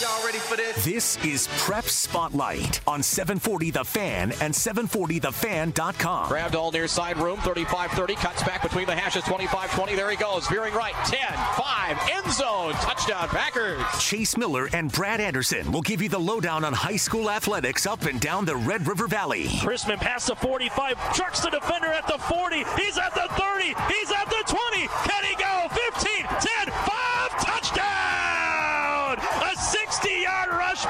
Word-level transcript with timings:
Y'all 0.00 0.24
ready 0.24 0.38
for 0.38 0.56
this? 0.56 0.84
This 0.84 1.24
is 1.24 1.48
Prep 1.56 1.86
Spotlight 1.86 2.80
on 2.86 3.02
740 3.02 3.72
The 3.72 3.82
Fan 3.82 4.30
and 4.40 4.54
740thefan.com. 4.54 6.28
Grabbed 6.28 6.54
all 6.54 6.70
near 6.70 6.86
side 6.86 7.16
room, 7.18 7.38
35-30, 7.38 8.14
cuts 8.14 8.44
back 8.44 8.62
between 8.62 8.86
the 8.86 8.94
hashes, 8.94 9.24
25-20. 9.24 9.96
There 9.96 10.08
he 10.08 10.16
goes, 10.16 10.46
veering 10.46 10.72
right, 10.74 10.94
10, 11.06 11.18
5, 11.18 12.10
end 12.12 12.32
zone, 12.32 12.74
touchdown 12.74 13.26
Packers. 13.26 13.82
Chase 13.98 14.36
Miller 14.36 14.68
and 14.72 14.92
Brad 14.92 15.20
Anderson 15.20 15.72
will 15.72 15.82
give 15.82 16.00
you 16.00 16.08
the 16.08 16.18
lowdown 16.18 16.62
on 16.64 16.72
high 16.72 16.96
school 16.96 17.28
athletics 17.28 17.84
up 17.84 18.02
and 18.02 18.20
down 18.20 18.44
the 18.44 18.54
Red 18.54 18.86
River 18.86 19.08
Valley. 19.08 19.46
Chrisman 19.46 19.98
past 19.98 20.28
the 20.28 20.36
45, 20.36 21.14
trucks 21.14 21.40
the 21.40 21.50
defender 21.50 21.88
at 21.88 22.06
the 22.06 22.18
40, 22.18 22.58
he's 22.80 22.98
at 22.98 23.14
the 23.14 23.26
30, 23.34 23.64
he's 23.64 24.12
at 24.12 24.26
the 24.30 24.44
20, 24.46 24.86
can 24.86 25.24
he 25.24 25.34
go? 25.34 25.66
15, 25.96 26.24
10, 26.24 26.47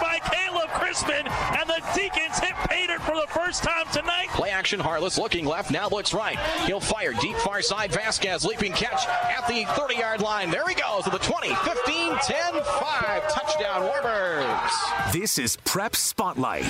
by 0.01 0.19
Caleb 0.31 0.69
Chrisman, 0.71 1.29
and 1.59 1.69
the 1.69 1.83
Deacons 1.95 2.39
hit 2.39 2.55
Payton 2.69 2.99
for 3.01 3.15
the 3.15 3.27
first 3.29 3.63
time 3.63 3.87
tonight. 3.93 4.29
Play 4.31 4.51
action, 4.51 4.81
Harless 4.81 5.19
looking 5.19 5.45
left, 5.45 5.71
now 5.71 5.89
looks 5.89 6.15
right. 6.15 6.39
He'll 6.67 6.81
fire 6.81 7.13
deep 7.21 7.37
far 7.37 7.63
side, 7.63 7.93
Vasquez 7.93 8.45
leaping 8.45 8.73
catch 8.73 9.07
at 9.07 9.47
the 9.47 9.65
30-yard 9.65 10.21
line. 10.21 10.51
There 10.51 10.67
he 10.67 10.75
goes 10.75 11.05
to 11.05 11.11
the 11.11 11.19
20, 11.19 11.55
15, 11.55 12.17
10, 12.23 12.63
5, 12.63 13.33
touchdown 13.33 13.83
Warbirds. 13.83 15.13
This 15.13 15.39
is 15.39 15.57
Prep 15.65 15.97
Spotlight. 15.97 16.65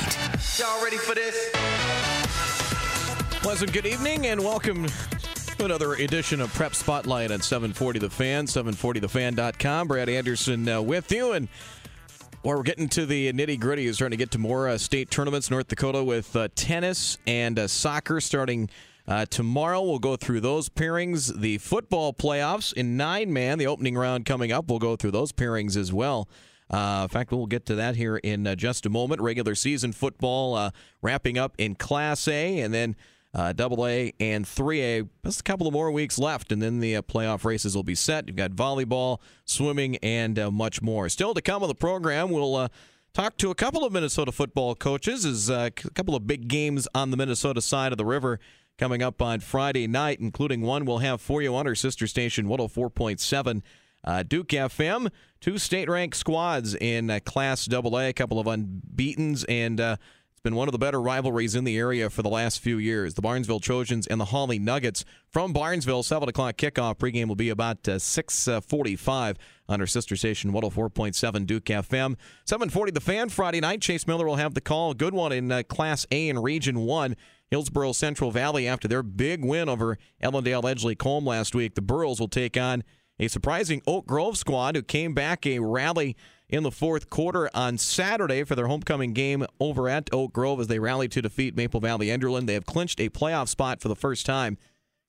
Y'all 0.58 0.82
ready 0.82 0.96
for 0.96 1.14
this? 1.14 1.50
Pleasant 3.42 3.72
good 3.72 3.86
evening 3.86 4.26
and 4.26 4.40
welcome 4.40 4.86
to 5.58 5.64
another 5.64 5.94
edition 5.94 6.40
of 6.40 6.52
Prep 6.54 6.74
Spotlight 6.74 7.30
on 7.30 7.40
740 7.40 7.98
The 7.98 8.10
Fan, 8.10 8.46
740thefan.com. 8.46 9.88
Brad 9.88 10.08
Anderson 10.08 10.68
uh, 10.68 10.80
with 10.82 11.10
you. 11.10 11.32
And 11.32 11.48
well, 12.44 12.56
we're 12.56 12.62
getting 12.62 12.88
to 12.90 13.04
the 13.04 13.32
nitty 13.32 13.58
gritty. 13.58 13.86
We're 13.86 13.92
starting 13.94 14.16
to 14.16 14.22
get 14.22 14.30
to 14.32 14.38
more 14.38 14.68
uh, 14.68 14.78
state 14.78 15.10
tournaments. 15.10 15.50
North 15.50 15.66
Dakota 15.68 16.04
with 16.04 16.34
uh, 16.36 16.48
tennis 16.54 17.18
and 17.26 17.58
uh, 17.58 17.66
soccer 17.66 18.20
starting 18.20 18.70
uh, 19.08 19.26
tomorrow. 19.26 19.82
We'll 19.82 19.98
go 19.98 20.14
through 20.14 20.40
those 20.40 20.68
pairings. 20.68 21.40
The 21.40 21.58
football 21.58 22.12
playoffs 22.12 22.72
in 22.72 22.96
nine 22.96 23.32
man, 23.32 23.58
the 23.58 23.66
opening 23.66 23.96
round 23.96 24.24
coming 24.24 24.52
up. 24.52 24.68
We'll 24.68 24.78
go 24.78 24.94
through 24.94 25.10
those 25.10 25.32
pairings 25.32 25.76
as 25.76 25.92
well. 25.92 26.28
Uh, 26.70 27.00
in 27.04 27.08
fact, 27.08 27.32
we'll 27.32 27.46
get 27.46 27.66
to 27.66 27.74
that 27.74 27.96
here 27.96 28.18
in 28.18 28.46
uh, 28.46 28.54
just 28.54 28.86
a 28.86 28.90
moment. 28.90 29.20
Regular 29.20 29.56
season 29.56 29.92
football 29.92 30.72
wrapping 31.02 31.38
up 31.38 31.54
in 31.58 31.74
Class 31.74 32.28
A, 32.28 32.60
and 32.60 32.72
then 32.72 32.94
Double 33.34 33.86
A 33.86 34.12
and 34.18 34.44
3A. 34.44 35.08
Just 35.24 35.40
a 35.40 35.42
couple 35.42 35.66
of 35.66 35.72
more 35.72 35.90
weeks 35.90 36.18
left, 36.18 36.52
and 36.52 36.60
then 36.60 36.80
the 36.80 36.96
uh, 36.96 37.02
playoff 37.02 37.44
races 37.44 37.74
will 37.74 37.82
be 37.82 37.94
set. 37.94 38.26
You've 38.26 38.36
got 38.36 38.52
volleyball, 38.52 39.20
swimming, 39.44 39.96
and 39.96 40.38
uh, 40.38 40.50
much 40.50 40.82
more. 40.82 41.08
Still 41.08 41.34
to 41.34 41.42
come 41.42 41.62
on 41.62 41.68
the 41.68 41.74
program, 41.74 42.30
we'll 42.30 42.56
uh, 42.56 42.68
talk 43.12 43.36
to 43.38 43.50
a 43.50 43.54
couple 43.54 43.84
of 43.84 43.92
Minnesota 43.92 44.32
football 44.32 44.74
coaches. 44.74 45.50
Uh, 45.50 45.68
a 45.68 45.90
couple 45.90 46.14
of 46.14 46.26
big 46.26 46.48
games 46.48 46.88
on 46.94 47.10
the 47.10 47.16
Minnesota 47.16 47.60
side 47.60 47.92
of 47.92 47.98
the 47.98 48.04
river 48.04 48.40
coming 48.78 49.02
up 49.02 49.20
on 49.20 49.40
Friday 49.40 49.86
night, 49.86 50.20
including 50.20 50.62
one 50.62 50.84
we'll 50.84 50.98
have 50.98 51.20
for 51.20 51.42
you 51.42 51.54
on 51.54 51.66
our 51.66 51.74
sister 51.74 52.06
station 52.06 52.46
104.7. 52.46 53.62
Uh, 54.04 54.22
Duke 54.22 54.48
FM, 54.48 55.10
two 55.40 55.58
state 55.58 55.90
ranked 55.90 56.16
squads 56.16 56.74
in 56.76 57.10
uh, 57.10 57.18
Class 57.24 57.68
AA, 57.70 57.98
a 57.98 58.12
couple 58.12 58.38
of 58.38 58.46
unbeatens, 58.46 59.44
and 59.48 59.80
uh, 59.80 59.96
it's 60.38 60.44
been 60.44 60.54
one 60.54 60.68
of 60.68 60.72
the 60.72 60.78
better 60.78 61.02
rivalries 61.02 61.56
in 61.56 61.64
the 61.64 61.76
area 61.76 62.08
for 62.08 62.22
the 62.22 62.28
last 62.28 62.60
few 62.60 62.78
years. 62.78 63.14
The 63.14 63.22
Barnesville 63.22 63.58
Trojans 63.58 64.06
and 64.06 64.20
the 64.20 64.26
Hawley 64.26 64.60
Nuggets 64.60 65.04
from 65.28 65.52
Barnesville. 65.52 66.04
Seven 66.04 66.28
o'clock 66.28 66.56
kickoff. 66.56 66.94
Pregame 66.94 67.26
will 67.26 67.34
be 67.34 67.48
about 67.48 67.88
uh, 67.88 67.98
six 67.98 68.48
forty-five 68.68 69.36
on 69.68 69.80
our 69.80 69.86
sister 69.88 70.14
station, 70.14 70.52
104.7 70.52 71.44
Duke 71.44 71.64
FM. 71.64 72.14
740 72.44 72.92
The 72.92 73.00
Fan 73.00 73.30
Friday 73.30 73.58
night. 73.58 73.80
Chase 73.80 74.06
Miller 74.06 74.26
will 74.26 74.36
have 74.36 74.54
the 74.54 74.60
call. 74.60 74.94
Good 74.94 75.12
one 75.12 75.32
in 75.32 75.50
uh, 75.50 75.64
Class 75.64 76.06
A 76.12 76.28
in 76.28 76.38
Region 76.38 76.82
One. 76.82 77.16
Hillsboro 77.50 77.90
Central 77.90 78.30
Valley 78.30 78.68
after 78.68 78.86
their 78.86 79.02
big 79.02 79.44
win 79.44 79.68
over 79.68 79.98
Ellendale 80.22 80.62
Edgeley 80.62 80.96
Kulm 80.96 81.26
last 81.26 81.52
week. 81.52 81.74
The 81.74 81.82
Burros 81.82 82.20
will 82.20 82.28
take 82.28 82.56
on 82.56 82.84
a 83.18 83.28
surprising 83.28 83.82
Oak 83.86 84.06
Grove 84.06 84.38
squad 84.38 84.76
who 84.76 84.82
came 84.82 85.14
back 85.14 85.46
a 85.46 85.58
rally 85.58 86.16
in 86.48 86.62
the 86.62 86.70
fourth 86.70 87.10
quarter 87.10 87.50
on 87.52 87.76
Saturday 87.76 88.44
for 88.44 88.54
their 88.54 88.68
homecoming 88.68 89.12
game 89.12 89.44
over 89.60 89.88
at 89.88 90.08
Oak 90.12 90.32
Grove 90.32 90.60
as 90.60 90.66
they 90.68 90.78
rallied 90.78 91.12
to 91.12 91.22
defeat 91.22 91.56
Maple 91.56 91.80
Valley 91.80 92.06
Enderlin. 92.06 92.46
They 92.46 92.54
have 92.54 92.66
clinched 92.66 93.00
a 93.00 93.10
playoff 93.10 93.48
spot 93.48 93.80
for 93.80 93.88
the 93.88 93.96
first 93.96 94.24
time 94.24 94.56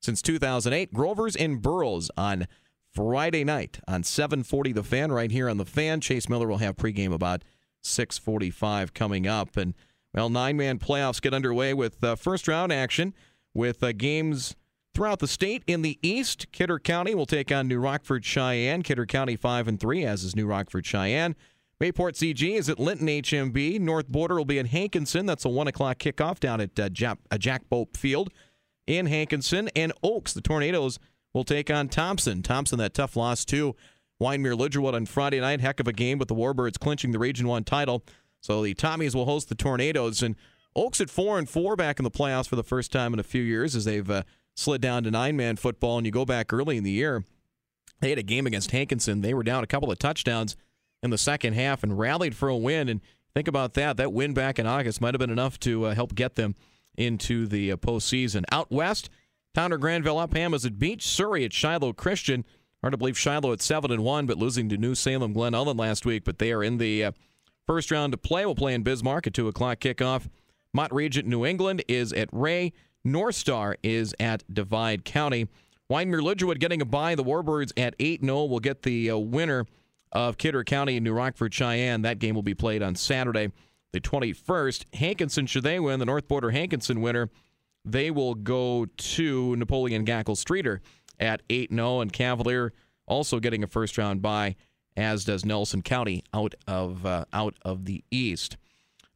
since 0.02 0.22
2008. 0.22 0.94
Grovers 0.94 1.36
and 1.36 1.62
Burros 1.62 2.10
on 2.18 2.48
Friday 2.94 3.44
night 3.44 3.80
on 3.88 4.04
740 4.04 4.74
The 4.74 4.84
Fan 4.84 5.12
right 5.12 5.32
here 5.32 5.50
on 5.50 5.58
The 5.58 5.66
Fan. 5.66 6.02
Chase 6.02 6.28
Miller 6.28 6.48
will 6.48 6.58
have 6.58 6.76
pregame 6.76 7.14
about 7.14 7.44
645 7.84 8.94
coming 8.94 9.28
up. 9.28 9.56
And, 9.56 9.76
well, 10.14 10.30
nine-man 10.30 10.80
playoffs 10.80 11.22
get 11.22 11.34
underway 11.34 11.74
with 11.74 12.04
uh, 12.04 12.16
first 12.16 12.48
round 12.48 12.74
action 12.74 13.14
with 13.54 13.84
uh, 13.84 13.94
games 13.94 14.56
throughout 14.94 15.20
the 15.20 15.28
state. 15.28 15.64
In 15.68 15.82
the 15.82 15.98
East, 16.02 16.52
Kidder 16.52 16.80
County 16.80 17.16
will 17.16 17.26
take 17.26 17.52
on 17.52 17.68
New 17.68 17.80
Rockford 17.80 18.26
Cheyenne. 18.26 18.84
Kidder 18.84 19.06
County 19.06 19.36
five 19.36 19.68
and 19.68 19.80
three, 19.80 20.04
as 20.04 20.24
is 20.24 20.36
New 20.36 20.48
Rockford 20.48 20.86
Cheyenne. 20.86 21.36
Mayport 21.82 22.16
CG 22.16 22.58
is 22.58 22.68
at 22.68 22.78
Linton 22.78 23.08
HMB. 23.08 23.80
North 23.80 24.10
Border 24.10 24.36
will 24.36 24.46
be 24.46 24.60
at 24.60 24.68
Hankinson. 24.68 25.26
That's 25.26 25.46
a 25.46 25.50
one 25.50 25.68
o'clock 25.68 25.98
kickoff 25.98 26.40
down 26.40 26.60
at 26.60 26.78
uh, 26.78 26.90
Jack, 26.90 27.20
uh, 27.32 27.38
Jack 27.38 27.70
Bope 27.70 27.96
Field 27.96 28.34
in 28.86 29.06
Hankinson. 29.06 29.70
And 29.76 29.94
Oaks, 30.04 30.34
the 30.34 30.42
Tornadoes, 30.42 31.00
will 31.34 31.46
take 31.46 31.72
on 31.72 31.88
Thompson. 31.88 32.44
Thompson, 32.44 32.80
that 32.80 32.94
tough 32.94 33.16
loss 33.16 33.46
to 33.46 33.78
Wyndmere 34.22 34.58
Lidgerwood 34.58 34.94
on 34.94 35.06
Friday 35.06 35.40
night. 35.40 35.62
Heck 35.62 35.80
of 35.80 35.88
a 35.88 35.94
game 35.94 36.18
with 36.18 36.28
the 36.28 36.36
Warbirds 36.36 36.78
clinching 36.78 37.12
the 37.12 37.20
Region 37.20 37.48
One 37.48 37.64
title. 37.64 38.04
So 38.42 38.62
the 38.62 38.74
Tommies 38.76 39.16
will 39.16 39.26
host 39.26 39.50
the 39.50 39.56
Tornadoes 39.56 40.22
and. 40.22 40.36
Oaks 40.76 41.02
at 41.02 41.10
four 41.10 41.40
and 41.40 41.50
four 41.50 41.76
back 41.76 42.00
in 42.00 42.04
the 42.04 42.12
playoffs 42.12 42.48
for 42.48 42.56
the 42.56 42.64
first 42.64 42.92
time 42.92 43.12
in 43.12 43.20
a 43.20 43.24
few 43.24 43.42
years 43.42 43.76
as 43.76 43.86
they've 43.86 44.10
uh, 44.10 44.22
slid 44.60 44.82
down 44.82 45.04
to 45.04 45.12
nine 45.12 45.36
man 45.36 45.56
football. 45.56 45.98
And 45.98 46.06
you 46.06 46.12
go 46.12 46.26
back 46.26 46.52
early 46.54 46.78
in 46.78 46.84
the 46.84 46.92
year, 46.92 47.24
they 48.02 48.10
had 48.10 48.20
a 48.20 48.24
game 48.24 48.46
against 48.46 48.72
Hankinson. 48.72 49.22
They 49.22 49.34
were 49.34 49.44
down 49.44 49.64
a 49.64 49.68
couple 49.68 49.92
of 49.92 50.00
touchdowns 50.00 50.56
in 51.02 51.10
the 51.10 51.18
second 51.18 51.54
half 51.54 51.84
and 51.84 51.98
rallied 51.98 52.36
for 52.36 52.50
a 52.50 52.58
win. 52.58 52.90
And 52.90 53.02
think 53.34 53.48
about 53.48 53.74
that. 53.76 53.98
That 53.98 54.14
win 54.14 54.34
back 54.34 54.60
in 54.60 54.68
August 54.68 55.02
might 55.02 55.14
have 55.14 55.20
been 55.20 55.30
enough 55.30 55.60
to 55.62 55.86
uh, 55.86 55.96
help 55.96 56.16
get 56.16 56.36
them 56.36 56.56
into 56.98 57.48
the 57.48 57.72
uh, 57.72 57.78
postseason. 57.78 58.44
Out 58.52 58.72
west, 58.72 59.10
Towner 59.54 59.78
Granville 59.78 60.20
Upham 60.20 60.54
is 60.54 60.66
at 60.66 60.78
Beach, 60.78 61.08
Surrey 61.08 61.46
at 61.46 61.54
Shiloh 61.54 61.94
Christian. 61.94 62.46
Hard 62.82 62.94
to 62.94 62.98
believe 62.98 63.18
Shiloh 63.18 63.52
at 63.52 63.62
seven 63.62 63.92
and 63.92 64.04
one, 64.04 64.26
but 64.26 64.38
losing 64.38 64.70
to 64.70 64.78
New 64.78 64.96
Salem 64.96 65.34
Glen 65.34 65.54
Ullin 65.54 65.78
last 65.78 66.06
week. 66.06 66.24
But 66.24 66.40
they 66.40 66.52
are 66.52 66.64
in 66.64 66.78
the 66.78 67.06
uh, 67.06 67.12
first 67.66 67.92
round 67.92 68.14
to 68.14 68.18
play. 68.18 68.46
We'll 68.46 68.56
play 68.56 68.74
in 68.74 68.84
Bismarck 68.84 69.28
at 69.28 69.34
two 69.34 69.48
o'clock 69.48 69.80
kickoff. 69.80 70.28
Mott 70.74 70.94
Regent 70.94 71.28
New 71.28 71.46
England 71.46 71.84
is 71.88 72.14
at 72.14 72.30
Ray. 72.32 72.74
North 73.12 73.36
Star 73.36 73.76
is 73.84 74.14
at 74.20 74.44
Divide 74.54 75.04
County. 75.04 75.48
Wyndmere 75.92 76.22
Lidgerwood 76.22 76.60
getting 76.60 76.82
a 76.82 76.86
bye. 76.86 77.16
The 77.16 77.24
Warbirds 77.24 77.72
at 77.76 77.96
8 78.00 78.22
0 78.22 78.46
will 78.46 78.60
get 78.60 78.84
the 78.84 79.10
uh, 79.10 79.18
winner 79.18 79.66
of 80.12 80.38
Kidder 80.38 80.64
County 80.64 80.98
and 80.98 81.04
New 81.04 81.14
Rockford 81.14 81.54
Cheyenne. 81.54 82.04
That 82.04 82.20
game 82.20 82.36
will 82.36 82.44
be 82.44 82.54
played 82.54 82.84
on 82.84 82.96
Saturday, 82.96 83.52
the 83.92 84.00
21st. 84.00 84.96
Hankinson, 84.96 85.48
should 85.48 85.64
they 85.64 85.80
win, 85.80 86.00
the 86.00 86.06
North 86.06 86.28
Border 86.28 86.52
Hankinson 86.52 87.02
winner, 87.02 87.30
they 87.84 88.12
will 88.12 88.36
go 88.36 88.86
to 88.86 89.56
Napoleon 89.56 90.06
Gackle 90.06 90.38
Streeter 90.38 90.82
at 91.20 91.42
8 91.50 91.72
0. 91.72 92.02
And 92.02 92.14
Cavalier 92.14 92.74
also 93.08 93.40
getting 93.40 93.64
a 93.64 93.68
first 93.68 93.98
round 93.98 94.22
bye, 94.22 94.56
as 94.96 95.26
does 95.26 95.44
Nelson 95.44 95.82
County 95.82 96.24
out 96.32 96.54
of, 96.68 97.06
uh, 97.08 97.26
out 97.34 97.56
of 97.64 97.86
the 97.86 98.04
East. 98.12 98.58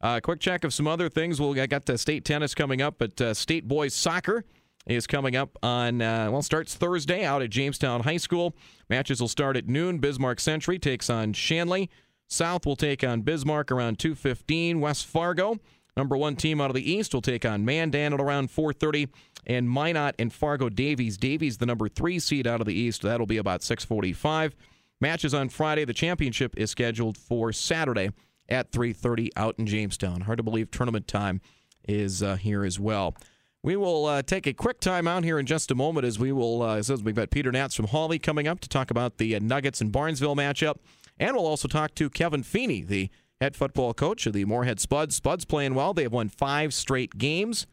Uh, 0.04 0.20
quick 0.20 0.42
check 0.42 0.66
of 0.66 0.74
some 0.74 0.86
other 0.86 1.08
things. 1.08 1.40
We'll 1.40 1.58
I 1.58 1.66
got 1.66 1.86
the 1.86 1.98
state 1.98 2.26
tennis 2.26 2.54
coming 2.54 2.82
up, 2.82 2.96
but 2.98 3.20
uh, 3.22 3.34
state 3.34 3.70
boys 3.70 3.94
soccer 3.94 4.44
is 4.86 5.08
coming 5.08 5.38
up 5.38 5.58
on 5.64 6.02
uh, 6.02 6.30
well 6.30 6.42
starts 6.42 6.76
Thursday 6.76 7.24
out 7.24 7.42
at 7.42 7.50
Jamestown 7.50 8.02
High 8.02 8.18
School. 8.18 8.54
Matches 8.90 9.22
will 9.22 9.30
start 9.30 9.56
at 9.56 9.70
noon. 9.70 10.00
Bismarck 10.00 10.42
Century 10.42 10.78
takes 10.78 11.10
on 11.10 11.32
Shanley. 11.32 11.90
South 12.28 12.66
will 12.66 12.76
take 12.76 13.02
on 13.02 13.22
Bismarck 13.22 13.72
around 13.72 13.98
2:15. 13.98 14.82
West 14.82 15.06
Fargo, 15.06 15.58
number 15.96 16.18
one 16.18 16.36
team 16.36 16.60
out 16.60 16.70
of 16.70 16.76
the 16.76 16.92
East, 16.92 17.14
will 17.14 17.22
take 17.22 17.46
on 17.46 17.64
Mandan 17.64 18.12
at 18.12 18.20
around 18.20 18.52
4:30. 18.52 19.08
And 19.48 19.70
Minot 19.70 20.16
and 20.20 20.34
Fargo 20.34 20.68
Davies. 20.68 21.16
Davies, 21.16 21.60
the 21.60 21.66
number 21.66 21.88
three 21.88 22.20
seed 22.20 22.46
out 22.46 22.60
of 22.60 22.68
the 22.68 22.74
East. 22.74 23.04
That'll 23.04 23.26
be 23.26 23.38
about 23.38 23.62
6:45. 23.62 24.54
Matches 25.00 25.34
on 25.34 25.48
Friday. 25.48 25.86
The 25.86 25.94
championship 25.94 26.58
is 26.58 26.72
scheduled 26.72 27.18
for 27.18 27.54
Saturday 27.54 28.12
at 28.50 28.72
3:30 28.72 29.30
out 29.36 29.56
in 29.58 29.66
Jamestown. 29.66 30.22
Hard 30.22 30.38
to 30.38 30.44
believe 30.44 30.72
tournament 30.72 31.08
time 31.08 31.42
is 31.88 32.24
uh, 32.24 32.36
here 32.36 32.64
as 32.64 32.80
well. 32.80 33.16
We 33.62 33.78
will 33.78 34.06
uh, 34.06 34.22
take 34.22 34.46
a 34.46 34.54
quick 34.54 34.82
time 34.82 35.08
out 35.08 35.24
here 35.24 35.40
in 35.40 35.46
just 35.46 35.72
a 35.72 35.76
moment 35.76 36.06
as 36.06 36.20
we 36.20 36.34
will, 36.34 36.62
uh, 36.62 36.78
as 36.78 36.90
we've 37.02 37.16
got 37.16 37.30
Peder 37.30 37.52
Naatz 37.52 37.76
from 37.76 37.88
Hawley 37.88 38.20
coming 38.20 38.46
up 38.46 38.60
to 38.60 38.68
talk 38.68 38.92
about 38.92 39.18
the 39.18 39.36
uh, 39.36 39.40
Nuggets 39.40 39.80
and 39.80 39.90
Barnesville 39.92 40.36
matchup. 40.36 40.76
And 41.18 41.36
we'll 41.36 41.48
also 41.48 41.70
talk 41.70 41.96
to 41.96 42.10
Kevin 42.10 42.44
Feeney, 42.44 42.82
the 42.82 43.10
head 43.40 43.56
football 43.56 43.94
coach 43.94 44.26
of 44.26 44.34
the 44.34 44.44
Moorhead 44.44 44.82
Spuds. 44.82 45.16
Spuds 45.16 45.46
playing 45.46 45.76
well. 45.76 45.94
They 45.94 46.04
have 46.04 46.12
won 46.12 46.28
five 46.28 46.74
straight 46.74 47.18
games. 47.18 47.66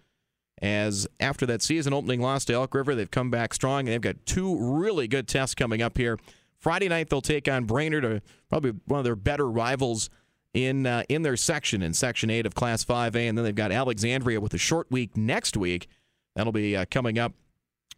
As 0.63 1.09
after 1.19 1.47
that 1.47 1.63
season 1.63 1.93
opening 1.93 2.21
loss 2.21 2.45
to 2.45 2.53
Elk 2.53 2.75
River, 2.75 2.95
they've 2.95 3.11
come 3.11 3.31
back 3.31 3.55
strong. 3.55 3.81
And 3.81 3.89
they've 3.89 4.01
got 4.01 4.27
two 4.27 4.57
really 4.59 5.09
good 5.09 5.27
tests 5.27 5.55
coming 5.55 5.83
up 5.83 5.97
here. 5.97 6.19
Friday 6.59 6.89
night, 6.89 7.09
they'll 7.09 7.23
take 7.23 7.49
on 7.49 7.65
Brainerd, 7.65 8.23
probably 8.49 8.75
one 8.85 8.99
of 8.99 9.05
their 9.05 9.17
better 9.17 9.51
rivals 9.51 10.11
in 10.55 10.87
uh, 10.87 11.05
in 11.09 11.23
their 11.23 11.37
section 11.37 11.83
in 11.83 11.95
Section 11.95 12.31
Eight 12.31 12.47
of 12.47 12.55
Class 12.55 12.85
5A, 12.85 13.29
and 13.29 13.37
then 13.37 13.45
they've 13.45 13.55
got 13.55 13.73
Alexandria 13.73 14.41
with 14.41 14.55
a 14.55 14.59
short 14.59 14.91
week 14.91 15.17
next 15.17 15.57
week. 15.57 15.89
That'll 16.35 16.53
be 16.53 16.77
uh, 16.77 16.85
coming 16.91 17.19
up 17.19 17.33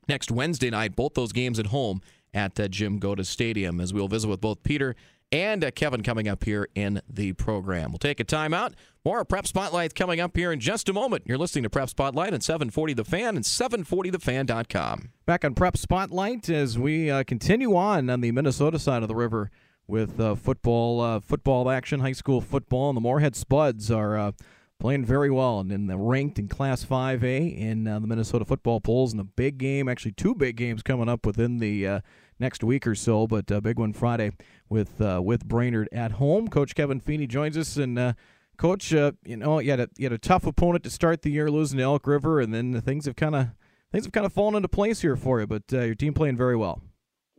next 0.09 0.31
Wednesday 0.31 0.71
night. 0.71 0.97
Both 0.97 1.15
those 1.15 1.33
games 1.33 1.59
at 1.59 1.67
home 1.67 2.01
at 2.35 2.59
uh, 2.59 2.69
Jim 2.69 2.99
Gotta 2.99 3.25
Stadium, 3.25 3.81
as 3.81 3.93
we'll 3.93 4.09
visit 4.09 4.29
with 4.29 4.41
both 4.41 4.63
Peder 4.63 4.97
and 5.33 5.65
uh, 5.65 5.71
Kevin 5.71 6.03
coming 6.03 6.29
up 6.29 6.45
here 6.45 6.69
in 6.75 7.01
the 7.09 7.33
program. 7.33 7.91
We'll 7.91 7.99
take 7.99 8.21
a 8.21 8.25
timeout. 8.25 8.75
More 9.05 9.25
Prep 9.25 9.47
Spotlight 9.47 9.95
coming 9.95 10.21
up 10.21 10.37
here 10.37 10.53
in 10.53 10.61
just 10.61 10.89
a 10.89 10.93
moment. 10.93 11.25
You're 11.27 11.39
listening 11.39 11.65
to 11.65 11.71
Prep 11.71 11.89
Spotlight 11.89 12.35
at 12.35 12.43
740 12.43 12.93
The 12.93 13.05
Fan 13.05 13.35
and 13.37 13.45
740thefan.com. 13.45 15.11
Back 15.27 15.45
on 15.45 15.55
Prep 15.55 15.77
Spotlight 15.77 16.49
as 16.49 16.79
we 16.79 17.11
uh, 17.11 17.25
continue 17.25 17.75
on 17.75 18.11
on 18.11 18.21
the 18.21 18.31
Minnesota 18.31 18.79
side 18.79 19.03
of 19.03 19.09
the 19.09 19.15
river 19.15 19.51
with 19.87 20.19
uh, 20.21 20.35
football 20.35 21.01
uh, 21.01 21.21
football 21.21 21.71
action, 21.71 22.01
high 22.01 22.13
school 22.13 22.41
football, 22.41 22.91
and 22.91 22.97
the 22.97 23.01
Moorhead 23.01 23.37
Spuds 23.37 23.91
are 23.91 24.17
uh, 24.17 24.33
playing 24.79 25.05
very 25.05 25.31
well 25.31 25.61
and 25.61 25.71
in 25.71 25.87
the 25.87 25.97
ranked 25.97 26.39
in 26.39 26.49
Class 26.49 26.85
5A 26.85 27.57
in 27.57 27.87
uh, 27.87 27.99
the 27.99 28.07
Minnesota 28.07 28.45
football 28.45 28.81
polls. 28.81 29.13
And 29.13 29.21
a 29.21 29.25
big 29.25 29.59
game, 29.59 29.89
actually 29.89 30.13
two 30.13 30.35
big 30.35 30.57
games 30.57 30.83
coming 30.83 31.09
up 31.09 31.27
within 31.27 31.59
the 31.59 31.87
uh, 31.87 32.01
next 32.39 32.65
week 32.65 32.87
or 32.87 32.95
so, 32.95 33.27
but 33.27 33.51
a 33.51 33.61
big 33.61 33.79
one 33.79 33.93
Friday 33.93 34.33
with 34.69 35.01
uh, 35.01 35.21
with 35.23 35.47
Brainerd 35.47 35.89
at 35.93 36.13
home. 36.13 36.49
Coach 36.49 36.75
Kevin 36.75 37.01
Feeney 37.01 37.27
joins 37.27 37.57
us 37.57 37.77
and. 37.77 38.15
Coach, 38.59 38.93
you 38.93 39.13
know 39.25 39.59
you 39.59 39.71
had 39.71 39.81
a 39.81 39.89
you 39.97 40.05
had 40.05 40.13
a 40.13 40.19
tough 40.19 40.47
opponent 40.47 40.85
to 40.85 40.91
start 40.91 41.23
the 41.23 41.31
year, 41.31 41.51
losing 41.51 41.79
to 41.79 41.85
Elk 41.85 42.07
River, 42.07 42.39
and 42.39 42.55
then 42.55 42.81
things 42.81 43.07
have 43.07 43.17
kind 43.17 43.35
of 43.35 43.49
things 43.91 44.05
have 44.05 44.13
kind 44.13 44.27
of 44.27 44.33
fallen 44.33 44.55
into 44.55 44.69
place 44.69 45.01
here 45.01 45.17
for 45.17 45.41
you. 45.41 45.49
But 45.49 45.65
your 45.73 45.97
team 45.97 46.15
playing 46.15 46.37
very 46.37 46.55
well. 46.55 46.81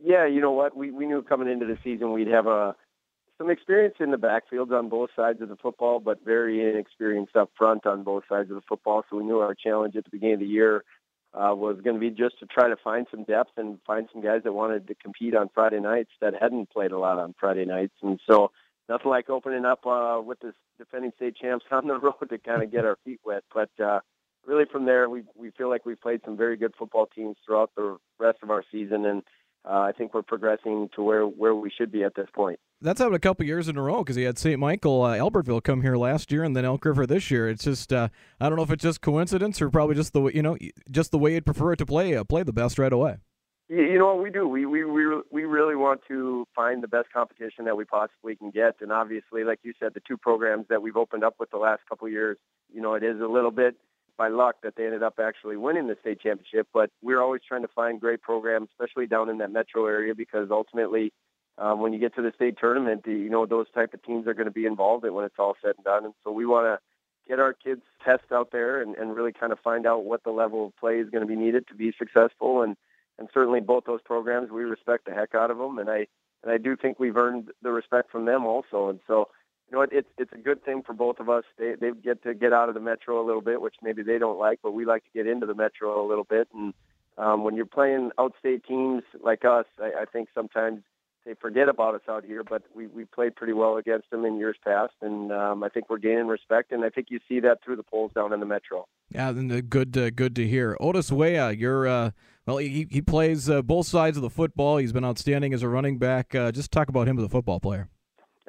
Yeah, 0.06 0.26
you 0.26 0.42
know 0.42 0.50
what? 0.50 0.76
We 0.76 0.90
we 0.90 1.06
knew 1.06 1.22
coming 1.22 1.48
into 1.48 1.64
the 1.64 1.78
season 1.82 2.12
we'd 2.12 2.28
have 2.28 2.46
a 2.46 2.76
some 3.38 3.48
experience 3.48 3.94
in 4.00 4.10
the 4.10 4.18
backfields 4.18 4.70
on 4.70 4.90
both 4.90 5.08
sides 5.16 5.40
of 5.40 5.48
the 5.48 5.56
football, 5.56 5.98
but 5.98 6.22
very 6.22 6.70
inexperienced 6.70 7.34
up 7.34 7.50
front 7.56 7.86
on 7.86 8.04
both 8.04 8.24
sides 8.28 8.50
of 8.50 8.56
the 8.56 8.62
football. 8.68 9.02
So 9.08 9.16
we 9.16 9.24
knew 9.24 9.38
our 9.38 9.54
challenge 9.54 9.96
at 9.96 10.04
the 10.04 10.10
beginning 10.10 10.34
of 10.34 10.40
the 10.40 10.46
year 10.46 10.84
uh, 11.32 11.54
was 11.54 11.80
going 11.82 11.96
to 11.96 12.00
be 12.00 12.10
just 12.10 12.38
to 12.40 12.46
try 12.46 12.68
to 12.68 12.76
find 12.76 13.06
some 13.10 13.24
depth 13.24 13.52
and 13.56 13.78
find 13.86 14.06
some 14.12 14.22
guys 14.22 14.42
that 14.44 14.52
wanted 14.52 14.86
to 14.88 14.94
compete 14.94 15.34
on 15.34 15.48
Friday 15.54 15.80
nights 15.80 16.10
that 16.20 16.34
hadn't 16.38 16.70
played 16.70 16.92
a 16.92 16.98
lot 16.98 17.18
on 17.18 17.34
Friday 17.40 17.64
nights. 17.64 17.94
And 18.02 18.20
so 18.28 18.50
nothing 18.90 19.10
like 19.10 19.30
opening 19.30 19.64
up 19.64 19.86
uh, 19.86 20.20
with 20.22 20.38
the 20.40 20.52
defending 20.78 21.12
state 21.16 21.34
champs 21.34 21.64
on 21.72 21.88
the 21.88 21.98
road 21.98 22.28
to 22.28 22.36
kind 22.38 22.62
of 22.62 22.70
get 22.70 22.84
our 22.84 22.98
feet 23.06 23.20
wet. 23.24 23.44
But 23.54 23.70
uh, 23.82 24.00
really 24.46 24.66
from 24.70 24.84
there, 24.84 25.08
we 25.08 25.22
we 25.34 25.50
feel 25.50 25.70
like 25.70 25.86
we've 25.86 26.00
played 26.00 26.20
some 26.26 26.36
very 26.36 26.58
good 26.58 26.74
football 26.78 27.06
teams 27.06 27.36
throughout 27.44 27.70
the 27.74 27.96
rest 28.20 28.40
of 28.42 28.50
our 28.50 28.62
season 28.70 29.06
and 29.06 29.22
uh, 29.64 29.80
I 29.80 29.92
think 29.92 30.12
we're 30.12 30.22
progressing 30.22 30.90
to 30.94 31.02
where, 31.02 31.24
where 31.24 31.54
we 31.54 31.70
should 31.70 31.90
be 31.90 32.04
at 32.04 32.14
this 32.14 32.28
point. 32.34 32.58
That's 32.80 32.98
happened 32.98 33.16
a 33.16 33.20
couple 33.20 33.46
years 33.46 33.68
in 33.68 33.78
a 33.78 33.82
row 33.82 33.98
because 33.98 34.16
he 34.16 34.24
had 34.24 34.38
St. 34.38 34.58
Michael, 34.58 35.02
uh, 35.02 35.16
Albertville 35.16 35.62
come 35.62 35.80
here 35.80 35.96
last 35.96 36.30
year, 36.30 36.44
and 36.44 36.54
then 36.54 36.66
Elk 36.66 36.84
River 36.84 37.06
this 37.06 37.30
year. 37.30 37.48
It's 37.48 37.64
just 37.64 37.92
uh, 37.92 38.08
I 38.40 38.48
don't 38.48 38.56
know 38.56 38.62
if 38.62 38.70
it's 38.70 38.82
just 38.82 39.00
coincidence 39.00 39.62
or 39.62 39.70
probably 39.70 39.94
just 39.94 40.12
the 40.12 40.20
way 40.20 40.32
you 40.34 40.42
know 40.42 40.58
just 40.90 41.10
the 41.10 41.18
way 41.18 41.32
you'd 41.32 41.46
prefer 41.46 41.72
it 41.72 41.76
to 41.76 41.86
play 41.86 42.14
uh, 42.14 42.24
play 42.24 42.42
the 42.42 42.52
best 42.52 42.78
right 42.78 42.92
away. 42.92 43.16
You 43.70 43.98
know 43.98 44.14
what 44.14 44.22
we 44.22 44.30
do? 44.30 44.46
We 44.46 44.66
we 44.66 44.84
we 44.84 45.06
we 45.30 45.44
really 45.44 45.76
want 45.76 46.02
to 46.08 46.46
find 46.54 46.82
the 46.82 46.88
best 46.88 47.10
competition 47.10 47.64
that 47.64 47.76
we 47.76 47.86
possibly 47.86 48.36
can 48.36 48.50
get, 48.50 48.76
and 48.82 48.92
obviously, 48.92 49.44
like 49.44 49.60
you 49.62 49.72
said, 49.80 49.94
the 49.94 50.02
two 50.06 50.18
programs 50.18 50.66
that 50.68 50.82
we've 50.82 50.96
opened 50.96 51.24
up 51.24 51.36
with 51.40 51.50
the 51.50 51.56
last 51.56 51.80
couple 51.88 52.06
of 52.06 52.12
years, 52.12 52.36
you 52.70 52.82
know, 52.82 52.92
it 52.92 53.02
is 53.02 53.18
a 53.22 53.26
little 53.26 53.50
bit 53.50 53.76
by 54.16 54.28
luck 54.28 54.56
that 54.62 54.74
they 54.76 54.84
ended 54.84 55.02
up 55.02 55.18
actually 55.18 55.56
winning 55.56 55.86
the 55.86 55.96
state 56.00 56.20
championship. 56.20 56.68
But 56.72 56.90
we're 57.02 57.20
always 57.20 57.42
trying 57.46 57.62
to 57.62 57.68
find 57.68 58.00
great 58.00 58.22
programs, 58.22 58.68
especially 58.72 59.06
down 59.06 59.28
in 59.28 59.38
that 59.38 59.50
metro 59.50 59.86
area, 59.86 60.14
because 60.14 60.48
ultimately, 60.50 61.12
um, 61.58 61.80
when 61.80 61.92
you 61.92 61.98
get 61.98 62.14
to 62.16 62.22
the 62.22 62.32
state 62.34 62.56
tournament, 62.60 63.02
you 63.06 63.28
know 63.28 63.46
those 63.46 63.70
type 63.74 63.94
of 63.94 64.02
teams 64.02 64.26
are 64.26 64.34
going 64.34 64.46
to 64.46 64.52
be 64.52 64.66
involved 64.66 65.04
in 65.04 65.14
when 65.14 65.24
it's 65.24 65.38
all 65.38 65.56
said 65.62 65.74
and 65.76 65.84
done. 65.84 66.04
And 66.04 66.14
so 66.24 66.32
we 66.32 66.46
want 66.46 66.66
to 66.66 66.78
get 67.28 67.40
our 67.40 67.52
kids 67.52 67.82
test 68.04 68.24
out 68.32 68.50
there 68.52 68.82
and, 68.82 68.94
and 68.96 69.16
really 69.16 69.32
kind 69.32 69.52
of 69.52 69.58
find 69.60 69.86
out 69.86 70.04
what 70.04 70.24
the 70.24 70.30
level 70.30 70.66
of 70.66 70.76
play 70.76 70.98
is 70.98 71.10
going 71.10 71.22
to 71.22 71.28
be 71.28 71.36
needed 71.36 71.66
to 71.68 71.74
be 71.74 71.92
successful. 71.98 72.62
And 72.62 72.76
and 73.18 73.28
certainly 73.32 73.60
both 73.60 73.84
those 73.84 74.02
programs, 74.02 74.50
we 74.50 74.64
respect 74.64 75.04
the 75.04 75.12
heck 75.12 75.34
out 75.34 75.50
of 75.50 75.58
them, 75.58 75.78
and 75.78 75.88
I 75.88 76.06
and 76.42 76.52
I 76.52 76.58
do 76.58 76.76
think 76.76 76.98
we've 76.98 77.16
earned 77.16 77.50
the 77.62 77.70
respect 77.70 78.10
from 78.10 78.24
them 78.26 78.44
also. 78.44 78.88
And 78.88 79.00
so 79.06 79.28
you 79.70 79.76
know, 79.76 79.82
it, 79.82 79.90
it's 79.92 80.08
it's 80.18 80.32
a 80.32 80.38
good 80.38 80.64
thing 80.64 80.82
for 80.84 80.92
both 80.92 81.20
of 81.20 81.28
us. 81.28 81.44
They 81.58 81.74
they 81.80 81.90
get 81.92 82.22
to 82.24 82.34
get 82.34 82.52
out 82.52 82.68
of 82.68 82.74
the 82.74 82.80
metro 82.80 83.22
a 83.22 83.26
little 83.26 83.40
bit, 83.40 83.60
which 83.60 83.76
maybe 83.82 84.02
they 84.02 84.18
don't 84.18 84.38
like, 84.38 84.60
but 84.62 84.72
we 84.72 84.84
like 84.84 85.04
to 85.04 85.10
get 85.14 85.26
into 85.26 85.46
the 85.46 85.54
metro 85.54 86.04
a 86.04 86.06
little 86.06 86.24
bit. 86.24 86.48
And 86.54 86.74
um, 87.16 87.44
when 87.44 87.56
you're 87.56 87.66
playing 87.66 88.10
outstate 88.18 88.64
teams 88.66 89.02
like 89.22 89.44
us, 89.44 89.66
I, 89.80 90.02
I 90.02 90.04
think 90.04 90.28
sometimes 90.34 90.82
they 91.24 91.34
forget 91.34 91.68
about 91.68 91.94
us 91.94 92.02
out 92.08 92.24
here. 92.24 92.44
But 92.44 92.62
we 92.74 92.86
we 92.86 93.04
played 93.04 93.36
pretty 93.36 93.54
well 93.54 93.76
against 93.76 94.10
them 94.10 94.24
in 94.24 94.38
years 94.38 94.56
past, 94.64 94.92
and 95.00 95.32
um, 95.32 95.62
I 95.62 95.68
think 95.70 95.88
we're 95.88 95.98
gaining 95.98 96.26
respect. 96.26 96.72
And 96.72 96.84
I 96.84 96.90
think 96.90 97.06
you 97.10 97.20
see 97.28 97.40
that 97.40 97.64
through 97.64 97.76
the 97.76 97.82
polls 97.82 98.12
down 98.14 98.32
in 98.32 98.40
the 98.40 98.46
metro. 98.46 98.86
Yeah, 99.10 99.30
and 99.30 99.70
good 99.70 99.96
uh, 99.96 100.10
good 100.10 100.36
to 100.36 100.46
hear. 100.46 100.76
Otis 100.80 101.10
Weah, 101.10 101.50
you're. 101.50 101.86
Uh... 101.86 102.10
Well, 102.46 102.58
he, 102.58 102.86
he 102.90 103.00
plays 103.00 103.48
uh, 103.48 103.62
both 103.62 103.86
sides 103.86 104.18
of 104.18 104.22
the 104.22 104.28
football. 104.28 104.76
He's 104.76 104.92
been 104.92 105.02
outstanding 105.02 105.54
as 105.54 105.62
a 105.62 105.68
running 105.70 105.96
back. 105.96 106.34
Uh, 106.34 106.52
just 106.52 106.70
talk 106.70 106.90
about 106.90 107.08
him 107.08 107.18
as 107.18 107.24
a 107.24 107.28
football 107.30 107.58
player. 107.58 107.88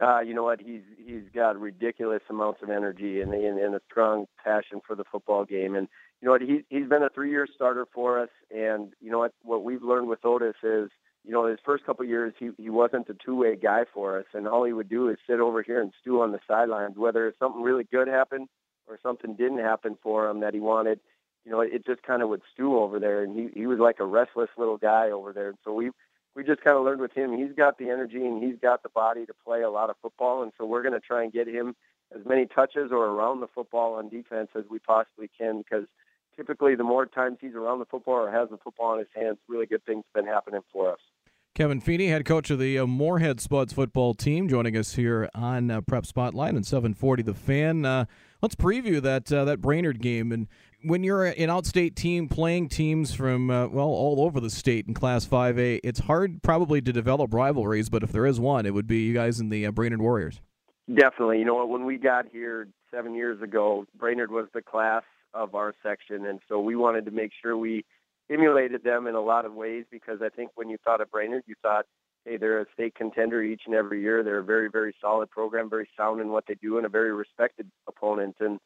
Uh, 0.02 0.20
you 0.20 0.34
know 0.34 0.44
what? 0.44 0.60
He's 0.60 0.82
he's 0.98 1.24
got 1.34 1.60
ridiculous 1.60 2.22
amounts 2.30 2.62
of 2.62 2.70
energy 2.70 3.22
and, 3.22 3.34
and 3.34 3.58
and 3.58 3.76
a 3.76 3.82
strong 3.90 4.26
passion 4.44 4.82
for 4.86 4.96
the 4.96 5.06
football 5.10 5.46
game. 5.46 5.76
And 5.76 5.88
you 6.22 6.26
know 6.26 6.34
what? 6.34 6.42
He 6.42 6.64
he's 6.70 6.90
been 6.90 7.04
a 7.04 7.10
three-year 7.10 7.48
starter 7.54 7.86
for 7.94 8.20
us. 8.22 8.30
And 8.54 8.94
you 9.00 9.10
know 9.10 9.20
what? 9.20 9.34
What 9.44 9.64
we've 9.64 9.84
learned 9.84 10.10
with 10.10 10.26
Otis 10.26 10.56
is, 10.64 10.90
you 11.24 11.32
know, 11.32 11.46
his 11.46 11.60
first 11.64 11.86
couple 11.86 12.04
of 12.04 12.10
years 12.10 12.34
he 12.38 12.50
he 12.58 12.70
wasn't 12.70 13.10
a 13.10 13.14
two-way 13.14 13.56
guy 13.56 13.86
for 13.94 14.20
us, 14.20 14.26
and 14.34 14.48
all 14.48 14.66
he 14.66 14.74
would 14.74 14.90
do 14.90 15.08
is 15.08 15.18
sit 15.28 15.40
over 15.40 15.64
here 15.64 15.82
and 15.82 15.94
stew 16.02 16.22
on 16.22 16.34
the 16.34 16.40
sidelines, 16.46 16.98
whether 16.98 17.34
something 17.40 17.62
really 17.62 17.86
good 17.90 18.10
happened 18.10 18.50
or 18.88 19.00
something 19.02 19.36
didn't 19.36 19.60
happen 19.60 19.98
for 20.04 20.30
him 20.30 20.42
that 20.42 20.54
he 20.54 20.60
wanted. 20.60 21.00
You 21.46 21.52
know, 21.52 21.62
it 21.62 21.86
just 21.86 22.04
kind 22.04 22.22
of 22.22 22.30
would 22.30 22.42
stew 22.54 22.78
over 22.78 23.00
there, 23.00 23.24
and 23.24 23.34
he 23.34 23.60
he 23.60 23.66
was 23.66 23.80
like 23.80 24.00
a 24.00 24.06
restless 24.06 24.50
little 24.58 24.78
guy 24.78 25.12
over 25.12 25.32
there. 25.32 25.50
And 25.50 25.58
so 25.64 25.74
we 25.74 25.92
we 26.36 26.44
just 26.44 26.62
kind 26.62 26.78
of 26.78 26.84
learned 26.84 27.02
with 27.02 27.14
him. 27.14 27.38
He's 27.38 27.56
got 27.56 27.78
the 27.78 27.90
energy 27.90 28.26
and 28.26 28.44
he's 28.44 28.60
got 28.62 28.84
the 28.84 28.90
body 28.90 29.26
to 29.26 29.34
play 29.46 29.62
a 29.62 29.70
lot 29.70 29.90
of 29.90 29.96
football, 30.02 30.44
and 30.44 30.52
so 30.58 30.66
we're 30.66 30.84
going 30.84 30.94
to 30.94 31.00
try 31.00 31.24
and 31.24 31.32
get 31.32 31.48
him 31.48 31.76
as 32.16 32.26
many 32.26 32.46
touches 32.46 32.92
or 32.92 33.06
around 33.06 33.40
the 33.40 33.48
football 33.48 33.96
on 33.96 34.10
defense 34.10 34.50
as 34.56 34.64
we 34.70 34.80
possibly 34.80 35.30
can 35.38 35.58
because 35.58 35.86
typically 36.36 36.76
the 36.76 36.84
more 36.84 37.06
times 37.06 37.38
he's 37.42 37.56
around 37.56 37.80
the 37.80 37.86
football 37.86 38.16
or 38.16 38.32
has 38.32 38.50
the 38.50 38.58
football 38.58 38.94
in 38.94 39.00
his 39.00 39.08
hands, 39.16 39.38
really 39.48 39.66
good 39.66 39.84
things 39.86 40.04
have 40.14 40.24
been 40.24 40.32
happening 40.32 40.62
for 40.72 40.92
us. 40.92 41.00
Kevin 41.56 41.80
Feeney, 41.80 42.08
head 42.08 42.26
coach 42.26 42.50
of 42.50 42.60
the 42.60 42.78
uh, 42.78 42.86
Moorhead 42.86 43.40
Spuds 43.40 43.72
football 43.72 44.14
team, 44.14 44.50
joining 44.50 44.76
us 44.76 44.96
here 44.96 45.30
on 45.34 45.72
uh, 45.72 45.80
Prep 45.80 46.06
Spotlight 46.06 46.54
and 46.54 46.66
740 46.66 47.24
The 47.24 47.34
Fan. 47.34 47.86
Uh, 47.86 48.06
let's 48.42 48.56
preview 48.56 49.02
that 49.02 49.32
uh, 49.32 49.46
that 49.46 49.62
Brainerd 49.62 50.02
game. 50.02 50.34
And 50.34 50.50
when 50.86 51.04
you're 51.04 51.26
an 51.26 51.50
outstate 51.50 51.96
team 51.96 52.30
playing 52.30 52.70
teams 52.70 53.14
from 53.14 53.50
uh, 53.50 53.68
well 53.68 53.88
all 53.88 54.22
over 54.22 54.40
the 54.40 54.50
state 54.50 54.88
in 54.88 54.94
Class 54.94 55.26
5A, 55.26 55.80
it's 55.84 56.02
hard 56.02 56.44
probably 56.44 56.82
to 56.82 56.94
develop 56.94 57.34
rivalries. 57.34 57.90
But 57.90 58.04
if 58.04 58.12
there 58.12 58.26
is 58.26 58.40
one, 58.40 58.66
it 58.66 58.74
would 58.74 58.88
be 58.88 59.02
you 59.04 59.14
guys 59.14 59.40
and 59.40 59.52
the 59.52 59.66
uh, 59.66 59.72
Brainerd 59.72 60.02
Warriors. 60.02 60.42
Definitely. 60.88 61.40
You 61.40 61.46
know? 61.46 61.66
When 61.66 61.86
we 61.86 61.98
got 61.98 62.26
here 62.32 62.68
seven 62.92 63.16
years 63.16 63.42
ago, 63.42 63.86
Brainerd 63.98 64.32
was 64.32 64.48
the 64.54 64.62
class 64.62 65.04
of 65.34 65.56
our 65.56 65.74
section, 65.84 66.28
and 66.28 66.40
so 66.48 66.60
we 66.60 66.76
wanted 66.76 67.06
to 67.06 67.12
make 67.12 67.32
sure 67.42 67.58
we 67.58 67.84
emulated 68.30 68.84
them 68.84 69.08
in 69.08 69.16
a 69.16 69.22
lot 69.22 69.46
of 69.46 69.54
ways 69.54 69.86
because 69.92 70.20
I 70.22 70.30
think 70.30 70.52
when 70.56 70.70
you 70.70 70.78
thought 70.84 71.02
of 71.02 71.12
Brainerd, 71.12 71.44
you 71.48 71.56
thought, 71.62 71.86
hey, 72.24 72.38
they're 72.38 72.62
a 72.62 72.66
state 72.74 72.96
contender 72.96 73.42
each 73.44 73.64
and 73.66 73.76
every 73.76 74.02
year. 74.02 74.24
They're 74.24 74.40
a 74.40 74.44
very, 74.44 74.70
very 74.70 74.96
solid 75.02 75.30
program, 75.30 75.70
very 75.70 75.90
sound 75.98 76.22
in 76.22 76.30
what 76.30 76.46
they 76.48 76.56
do, 76.56 76.78
and 76.78 76.86
a 76.86 76.90
very 76.90 77.14
respected 77.14 77.70
opponent. 77.88 78.38
And 78.40 78.60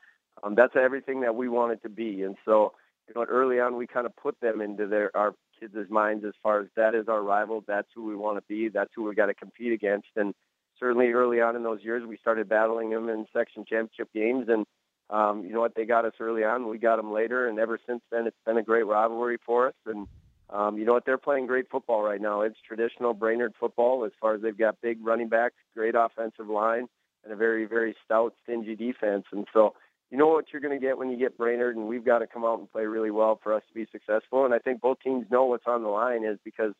um, 0.43 0.55
that's 0.55 0.75
everything 0.75 1.21
that 1.21 1.35
we 1.35 1.49
wanted 1.49 1.81
to 1.83 1.89
be. 1.89 2.23
And 2.23 2.35
so, 2.45 2.73
you 3.07 3.13
know, 3.15 3.25
early 3.25 3.59
on, 3.59 3.75
we 3.75 3.87
kind 3.87 4.05
of 4.05 4.15
put 4.15 4.39
them 4.39 4.61
into 4.61 4.87
their 4.87 5.15
our 5.15 5.33
kids' 5.59 5.89
minds 5.89 6.23
as 6.25 6.33
far 6.41 6.61
as 6.61 6.67
that 6.75 6.95
is 6.95 7.07
our 7.07 7.21
rival. 7.21 7.63
That's 7.67 7.87
who 7.93 8.05
we 8.05 8.15
want 8.15 8.37
to 8.37 8.43
be. 8.47 8.69
That's 8.69 8.91
who 8.95 9.03
we 9.03 9.15
got 9.15 9.27
to 9.27 9.33
compete 9.33 9.73
against. 9.73 10.07
And 10.15 10.33
certainly 10.79 11.09
early 11.09 11.41
on 11.41 11.55
in 11.55 11.63
those 11.63 11.83
years, 11.83 12.05
we 12.07 12.17
started 12.17 12.47
battling 12.47 12.91
them 12.91 13.09
in 13.09 13.25
section 13.33 13.65
championship 13.65 14.09
games. 14.13 14.47
And 14.47 14.65
um, 15.09 15.43
you 15.43 15.53
know 15.53 15.61
what? 15.61 15.75
They 15.75 15.85
got 15.85 16.05
us 16.05 16.13
early 16.19 16.43
on. 16.43 16.69
We 16.69 16.77
got 16.77 16.97
them 16.97 17.11
later. 17.11 17.47
And 17.47 17.59
ever 17.59 17.79
since 17.85 18.01
then, 18.11 18.27
it's 18.27 18.37
been 18.45 18.57
a 18.57 18.63
great 18.63 18.85
rivalry 18.85 19.37
for 19.45 19.67
us. 19.67 19.73
And 19.85 20.07
um, 20.49 20.77
you 20.77 20.85
know 20.85 20.93
what? 20.93 21.05
They're 21.05 21.17
playing 21.17 21.47
great 21.47 21.69
football 21.69 22.03
right 22.03 22.21
now. 22.21 22.41
It's 22.41 22.57
traditional 22.65 23.13
Brainerd 23.13 23.53
football 23.59 24.05
as 24.05 24.11
far 24.19 24.35
as 24.35 24.41
they've 24.41 24.57
got 24.57 24.81
big 24.81 24.99
running 25.03 25.29
backs, 25.29 25.55
great 25.75 25.95
offensive 25.95 26.47
line, 26.47 26.87
and 27.23 27.33
a 27.33 27.35
very, 27.35 27.65
very 27.65 27.95
stout, 28.05 28.33
stingy 28.43 28.75
defense. 28.75 29.25
And 29.31 29.47
so 29.53 29.73
you 30.11 30.17
know 30.17 30.27
what 30.27 30.45
you're 30.51 30.61
going 30.61 30.79
to 30.79 30.85
get 30.85 30.97
when 30.97 31.09
you 31.09 31.17
get 31.17 31.37
Brainerd, 31.37 31.75
and 31.75 31.87
we've 31.87 32.05
got 32.05 32.19
to 32.19 32.27
come 32.27 32.43
out 32.43 32.59
and 32.59 32.71
play 32.71 32.85
really 32.85 33.11
well 33.11 33.39
for 33.43 33.53
us 33.53 33.61
to 33.67 33.73
be 33.73 33.87
successful. 33.91 34.45
And 34.45 34.53
I 34.53 34.59
think 34.59 34.81
both 34.81 34.99
teams 35.03 35.25
know 35.29 35.45
what's 35.45 35.67
on 35.67 35.83
the 35.83 35.89
line 35.89 36.23
is 36.23 36.39
because 36.43 36.73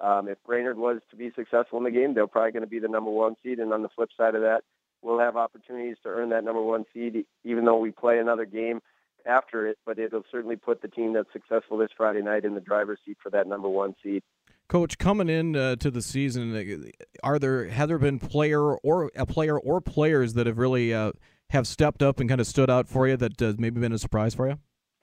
um, 0.00 0.28
if 0.28 0.38
Brainerd 0.44 0.76
was 0.76 1.00
to 1.10 1.16
be 1.16 1.30
successful 1.36 1.78
in 1.78 1.84
the 1.84 1.90
game, 1.90 2.14
they're 2.14 2.26
probably 2.26 2.52
going 2.52 2.64
to 2.64 2.68
be 2.68 2.80
the 2.80 2.88
number 2.88 3.10
one 3.10 3.36
seed. 3.42 3.60
And 3.60 3.72
on 3.72 3.82
the 3.82 3.88
flip 3.94 4.08
side 4.16 4.34
of 4.34 4.42
that, 4.42 4.62
we'll 5.00 5.20
have 5.20 5.36
opportunities 5.36 5.96
to 6.02 6.08
earn 6.08 6.30
that 6.30 6.44
number 6.44 6.62
one 6.62 6.84
seed, 6.92 7.24
even 7.44 7.64
though 7.64 7.78
we 7.78 7.92
play 7.92 8.18
another 8.18 8.44
game 8.44 8.80
after 9.26 9.68
it. 9.68 9.78
But 9.86 10.00
it'll 10.00 10.24
certainly 10.32 10.56
put 10.56 10.82
the 10.82 10.88
team 10.88 11.12
that's 11.12 11.32
successful 11.32 11.78
this 11.78 11.90
Friday 11.96 12.22
night 12.22 12.44
in 12.44 12.54
the 12.54 12.60
driver's 12.60 12.98
seat 13.06 13.18
for 13.22 13.30
that 13.30 13.46
number 13.46 13.68
one 13.68 13.94
seed. 14.02 14.24
Coach, 14.68 14.96
coming 14.96 15.28
in 15.28 15.54
uh, 15.54 15.76
to 15.76 15.90
the 15.90 16.00
season, 16.00 16.56
uh, 16.56 16.90
are 17.22 17.38
there 17.38 17.66
have 17.68 17.88
there 17.88 17.98
been 17.98 18.18
player 18.18 18.74
or 18.76 19.10
a 19.14 19.26
player 19.26 19.58
or 19.58 19.80
players 19.80 20.32
that 20.34 20.46
have 20.46 20.56
really 20.56 20.94
uh, 20.94 21.12
have 21.52 21.66
stepped 21.66 22.02
up 22.02 22.20
and 22.20 22.28
kind 22.28 22.40
of 22.40 22.46
stood 22.46 22.70
out 22.70 22.88
for 22.88 23.06
you 23.06 23.16
that 23.16 23.40
uh, 23.40 23.52
maybe 23.58 23.80
been 23.80 23.92
a 23.92 23.98
surprise 23.98 24.34
for 24.34 24.48
you? 24.48 24.58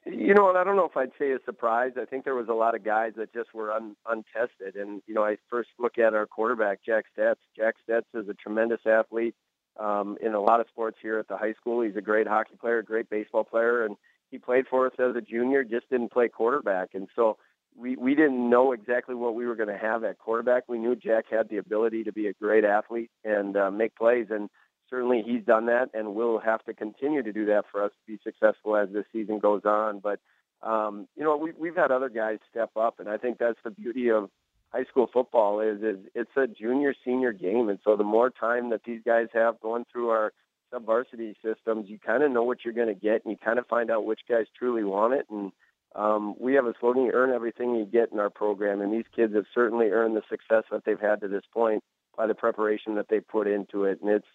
You 0.05 0.33
know, 0.33 0.47
I 0.55 0.63
don't 0.63 0.75
know 0.75 0.85
if 0.85 0.97
I'd 0.97 1.11
say 1.19 1.31
a 1.31 1.39
surprise. 1.45 1.91
I 2.01 2.05
think 2.05 2.23
there 2.23 2.35
was 2.35 2.47
a 2.49 2.53
lot 2.53 2.73
of 2.73 2.83
guys 2.83 3.13
that 3.17 3.33
just 3.33 3.53
were 3.53 3.71
un, 3.71 3.95
untested. 4.07 4.75
And, 4.75 5.01
you 5.05 5.13
know, 5.13 5.23
I 5.23 5.37
first 5.49 5.69
look 5.77 5.97
at 5.97 6.13
our 6.13 6.25
quarterback, 6.25 6.79
Jack 6.83 7.05
Stetz. 7.15 7.35
Jack 7.55 7.75
Stetz 7.87 8.05
is 8.13 8.27
a 8.27 8.33
tremendous 8.33 8.79
athlete 8.85 9.35
um, 9.79 10.17
in 10.21 10.33
a 10.33 10.41
lot 10.41 10.59
of 10.59 10.67
sports 10.69 10.97
here 11.01 11.19
at 11.19 11.27
the 11.27 11.37
high 11.37 11.53
school. 11.53 11.81
He's 11.81 11.95
a 11.95 12.01
great 12.01 12.27
hockey 12.27 12.55
player, 12.59 12.81
great 12.81 13.09
baseball 13.09 13.43
player, 13.43 13.85
and 13.85 13.95
he 14.31 14.37
played 14.39 14.65
for 14.67 14.87
us 14.87 14.93
as 14.99 15.15
a 15.15 15.21
junior, 15.21 15.63
just 15.63 15.89
didn't 15.89 16.11
play 16.11 16.27
quarterback. 16.29 16.89
And 16.93 17.07
so 17.15 17.37
we, 17.75 17.95
we 17.95 18.15
didn't 18.15 18.49
know 18.49 18.71
exactly 18.71 19.15
what 19.15 19.35
we 19.35 19.45
were 19.45 19.55
going 19.55 19.69
to 19.69 19.77
have 19.77 20.03
at 20.03 20.17
quarterback. 20.17 20.63
We 20.67 20.79
knew 20.79 20.95
Jack 20.95 21.25
had 21.29 21.49
the 21.49 21.57
ability 21.57 22.03
to 22.05 22.11
be 22.11 22.27
a 22.27 22.33
great 22.33 22.65
athlete 22.65 23.11
and 23.23 23.55
uh, 23.55 23.71
make 23.71 23.95
plays, 23.95 24.27
and 24.29 24.49
certainly 24.89 25.23
he's 25.25 25.43
done 25.43 25.67
that, 25.67 25.89
and 25.93 26.15
will 26.15 26.39
have 26.39 26.63
to 26.65 26.73
continue 26.73 27.23
to 27.23 27.33
do 27.33 27.45
that 27.45 27.65
for 27.71 27.83
us 27.83 27.91
to 27.91 28.11
be 28.11 28.19
successful 28.23 28.75
as 28.75 28.89
the 28.89 29.03
season 29.11 29.39
goes 29.39 29.61
on. 29.65 29.99
But 29.99 30.19
um, 30.61 31.07
you 31.15 31.23
know, 31.23 31.37
we, 31.37 31.51
we've 31.57 31.75
had 31.75 31.91
other 31.91 32.09
guys 32.09 32.39
step 32.49 32.71
up, 32.75 32.99
and 32.99 33.07
I 33.07 33.17
think 33.17 33.37
that's 33.37 33.59
the 33.63 33.71
beauty 33.71 34.09
of 34.09 34.29
high 34.71 34.83
school 34.83 35.09
football 35.11 35.61
is, 35.61 35.81
is 35.81 35.97
it's 36.13 36.35
a 36.35 36.47
junior 36.47 36.93
senior 37.05 37.31
game, 37.31 37.69
and 37.69 37.79
so 37.83 37.95
the 37.95 38.03
more 38.03 38.29
time 38.29 38.69
that 38.71 38.83
these 38.83 39.01
guys 39.05 39.27
have 39.33 39.59
going 39.61 39.85
through 39.91 40.09
our 40.09 40.33
sub 40.71 40.85
varsity 40.85 41.35
systems, 41.43 41.89
you 41.89 41.97
kind 41.97 42.23
of 42.23 42.31
know 42.31 42.43
what 42.43 42.59
you're 42.63 42.73
going 42.73 42.93
to 42.93 42.93
get, 42.93 43.23
and 43.23 43.31
you 43.31 43.37
kind 43.37 43.57
of 43.57 43.65
find 43.67 43.89
out 43.89 44.05
which 44.05 44.19
guys 44.27 44.45
truly 44.57 44.83
want 44.83 45.13
it 45.13 45.25
and 45.29 45.51
um, 45.95 46.35
we 46.39 46.53
have 46.53 46.65
a 46.65 46.73
slogan, 46.79 47.03
you 47.03 47.11
earn 47.13 47.31
everything 47.31 47.75
you 47.75 47.85
get 47.85 48.11
in 48.11 48.19
our 48.19 48.29
program, 48.29 48.81
and 48.81 48.93
these 48.93 49.05
kids 49.15 49.33
have 49.33 49.45
certainly 49.53 49.87
earned 49.87 50.15
the 50.15 50.21
success 50.29 50.63
that 50.71 50.83
they've 50.85 50.99
had 50.99 51.21
to 51.21 51.27
this 51.27 51.43
point 51.51 51.83
by 52.15 52.27
the 52.27 52.35
preparation 52.35 52.95
that 52.95 53.07
they 53.09 53.19
put 53.19 53.47
into 53.47 53.85
it. 53.85 53.99
And 54.01 54.09
it's 54.11 54.27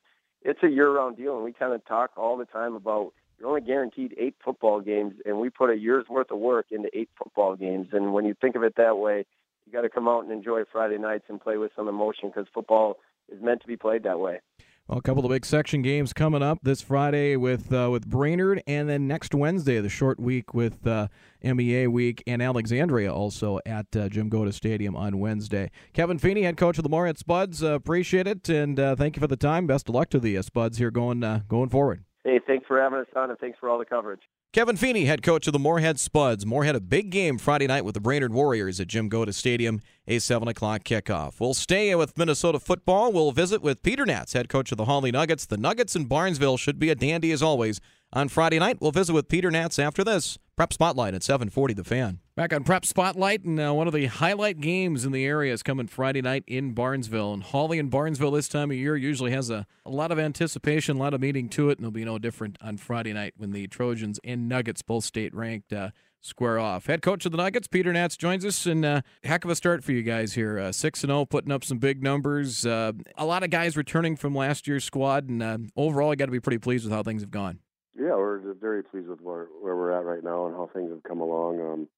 it's 0.45 0.63
a 0.63 0.69
year-round 0.69 1.17
deal, 1.17 1.35
and 1.35 1.45
we 1.45 1.53
kind 1.53 1.73
of 1.73 1.85
talk 1.87 2.13
all 2.17 2.37
the 2.37 2.45
time 2.45 2.75
about 2.75 3.13
you're 3.39 3.49
only 3.49 3.63
guaranteed 3.63 4.15
eight 4.19 4.37
football 4.45 4.81
games, 4.81 5.15
and 5.27 5.41
we 5.41 5.51
put 5.51 5.71
a 5.71 5.77
year's 5.77 6.07
worth 6.09 6.31
of 6.31 6.39
work 6.39 6.67
into 6.71 6.89
eight 6.97 7.11
football 7.19 7.57
games. 7.57 7.89
And 7.93 8.13
when 8.13 8.25
you 8.25 8.35
think 8.41 8.55
of 8.55 8.63
it 8.63 8.75
that 8.77 8.99
way, 8.99 9.27
you 9.67 9.73
got 9.73 9.83
to 9.83 9.89
come 9.89 10.07
out 10.07 10.23
and 10.23 10.33
enjoy 10.33 10.63
Friday 10.71 10.99
nights 10.99 11.25
and 11.29 11.41
play 11.41 11.57
with 11.57 11.73
some 11.75 11.89
emotion 11.89 12.29
because 12.29 12.47
football 12.55 12.99
is 13.33 13.43
meant 13.43 13.63
to 13.63 13.67
be 13.67 13.77
played 13.77 14.05
that 14.05 14.21
way. 14.21 14.41
Well, 14.87 14.99
a 14.99 15.03
couple 15.03 15.25
of 15.25 15.31
big 15.31 15.47
section 15.47 15.81
games 15.81 16.13
coming 16.13 16.43
up 16.43 16.59
this 16.63 16.83
Friday 16.83 17.37
with 17.37 17.73
uh, 17.73 17.89
with 17.91 18.07
Brainerd, 18.07 18.63
and 18.67 18.87
then 18.87 19.09
next 19.09 19.35
Wednesday, 19.35 19.81
the 19.81 19.89
short 19.89 20.21
week 20.21 20.53
with 20.53 20.87
uh, 20.87 21.09
MEA 21.43 21.87
week, 21.87 22.23
and 22.27 22.43
Alexandria 22.43 23.11
also 23.11 23.61
at 23.65 23.87
uh, 23.97 24.11
Jim 24.11 24.29
Gotta 24.29 24.53
Stadium 24.53 24.95
on 24.95 25.19
Wednesday. 25.19 25.71
Kevin 25.95 26.19
Feeney, 26.19 26.43
head 26.43 26.59
coach 26.59 26.77
of 26.77 26.83
the 26.83 26.91
Moorhead 26.91 27.17
Spuds, 27.17 27.63
uh, 27.63 27.69
appreciate 27.69 28.27
it, 28.27 28.47
and 28.51 28.79
uh, 28.79 28.95
thank 28.95 29.17
you 29.17 29.21
for 29.21 29.27
the 29.27 29.39
time. 29.39 29.67
Best 29.67 29.89
of 29.89 29.95
luck 29.95 30.11
to 30.11 30.21
the 30.21 30.37
uh, 30.37 30.43
Spuds 30.43 30.77
here 30.77 30.91
going 30.91 31.21
going 31.49 31.71
forward. 31.71 32.05
Hey, 32.23 32.39
thanks 32.47 32.67
for 32.67 32.79
having 32.79 32.99
us 32.99 33.07
on, 33.17 33.31
and 33.31 33.39
thanks 33.39 33.59
for 33.59 33.71
all 33.71 33.79
the 33.79 33.87
coverage. 33.87 34.21
Kevin 34.53 34.77
Feeney, 34.77 35.07
head 35.07 35.23
coach 35.23 35.47
of 35.47 35.53
the 35.55 35.59
Moorhead 35.59 35.99
Spuds. 35.99 36.45
Moorhead 36.45 36.77
a 36.77 36.81
big 36.81 37.11
game 37.11 37.39
Friday 37.39 37.67
night 37.67 37.87
with 37.87 37.95
the 37.95 38.01
Brainerd 38.01 38.35
Warriors 38.35 38.79
at 38.81 38.89
Jim 38.89 39.09
Gotta 39.09 39.33
Stadium, 39.33 39.81
a 40.07 40.19
7 40.19 40.47
o'clock 40.49 40.85
kickoff. 40.85 41.41
We'll 41.41 41.55
stay 41.55 41.95
with 41.95 42.17
Minnesota 42.19 42.61
football. 42.61 43.13
We'll 43.13 43.33
visit 43.33 43.63
with 43.63 43.83
Peder 43.83 44.05
Naatz, 44.05 44.35
head 44.35 44.49
coach 44.49 44.73
of 44.73 44.79
the 44.79 44.85
Hawley 44.85 45.11
Nuggets. 45.11 45.47
The 45.47 45.57
Nuggets 45.57 45.97
in 45.97 46.05
Barnesville 46.05 46.57
should 46.57 46.79
be 46.79 46.91
a 46.91 46.95
dandy 46.95 47.33
as 47.33 47.43
always. 47.43 47.81
On 48.13 48.29
Friday 48.29 48.59
night, 48.61 48.79
we'll 48.81 48.93
visit 48.93 49.13
with 49.13 49.29
Peder 49.29 49.51
Naatz 49.51 49.83
after 49.83 50.05
this. 50.05 50.39
Prep 50.57 50.73
Spotlight 50.73 51.15
at 51.15 51.25
740 51.25 51.75
The 51.75 51.83
Fan. 51.83 52.21
Back 52.37 52.53
on 52.53 52.63
Prep 52.63 52.85
Spotlight, 52.85 53.43
and 53.43 53.59
uh, 53.59 53.75
one 53.75 53.89
of 53.89 53.93
the 53.93 54.07
highlight 54.07 54.61
games 54.61 55.05
in 55.05 55.11
the 55.11 55.25
area 55.25 55.53
is 55.53 55.65
coming 55.65 55.89
Friday 55.89 56.23
night 56.23 56.45
in 56.47 56.75
Barnesville. 56.75 57.33
And 57.35 57.43
Hawley 57.43 57.81
and 57.81 57.91
Barnesville 57.91 58.31
this 58.31 58.49
time 58.49 58.71
of 58.71 58.77
year 58.77 58.97
usually 58.97 59.33
has 59.33 59.51
a, 59.51 59.67
a 59.85 59.91
lot 59.91 60.13
of 60.13 60.19
anticipation, 60.21 60.97
a 60.97 61.01
lot 61.01 61.13
of 61.13 61.21
meaning 61.23 61.49
to 61.51 61.71
it, 61.71 61.79
and 61.79 61.85
it'll 61.85 61.91
be 61.91 62.05
no 62.05 62.21
different 62.21 62.57
on 62.61 62.77
Friday 62.77 63.13
night 63.13 63.35
when 63.37 63.51
the 63.51 63.67
Trojans 63.67 64.21
and 64.23 64.49
Nuggets, 64.49 64.83
both 64.83 65.03
state 65.05 65.35
ranked, 65.35 65.73
uh, 65.73 65.91
square 66.25 66.59
off. 66.59 66.87
Head 66.87 67.03
coach 67.03 67.27
of 67.27 67.33
the 67.33 67.39
Nuggets, 67.39 67.69
Peder 67.69 67.93
Naatz, 67.93 68.17
joins 68.17 68.45
us, 68.45 68.67
and 68.67 68.85
uh, 68.85 69.03
heck 69.23 69.45
of 69.45 69.51
a 69.51 69.55
start 69.55 69.85
for 69.85 69.93
you 69.93 70.03
guys 70.03 70.33
here. 70.33 70.59
Uh, 70.59 70.73
six 70.73 71.05
and 71.05 71.11
zero, 71.11 71.21
oh, 71.21 71.27
putting 71.27 71.53
up 71.53 71.63
some 71.63 71.79
big 71.79 72.03
numbers. 72.03 72.65
Uh, 72.65 72.93
a 73.17 73.27
lot 73.27 73.43
of 73.43 73.51
guys 73.51 73.77
returning 73.77 74.17
from 74.17 74.35
last 74.35 74.67
year's 74.67 74.85
squad, 74.85 75.29
and 75.29 75.43
uh, 75.43 75.59
overall, 75.77 76.11
I 76.11 76.15
got 76.15 76.27
to 76.27 76.33
be 76.33 76.41
pretty 76.41 76.59
pleased 76.59 76.85
with 76.85 76.93
how 76.93 77.03
things 77.03 77.23
have 77.23 77.31
gone. 77.31 77.61
Yeah, 77.95 78.17
we're 78.17 78.55
very 78.55 78.83
pleased 78.83 79.09
with 79.09 79.21
where, 79.21 79.47
where 79.61 79.77
we're 79.77 79.93
at 79.93 80.05
right 80.05 80.25
now 80.25 80.47
and 80.47 80.57
how 80.57 80.69
things 80.73 80.91
have 80.91 81.03
come 81.03 81.21
along. 81.21 81.61
Um, 81.61 81.89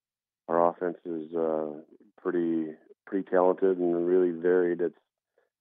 our 0.49 0.71
offense 0.71 0.99
is 1.05 1.35
uh, 1.35 1.81
pretty 2.21 2.67
pretty 3.07 3.29
talented 3.31 3.79
and 3.79 4.07
really 4.07 4.31
varied. 4.31 4.81
It's 4.81 4.99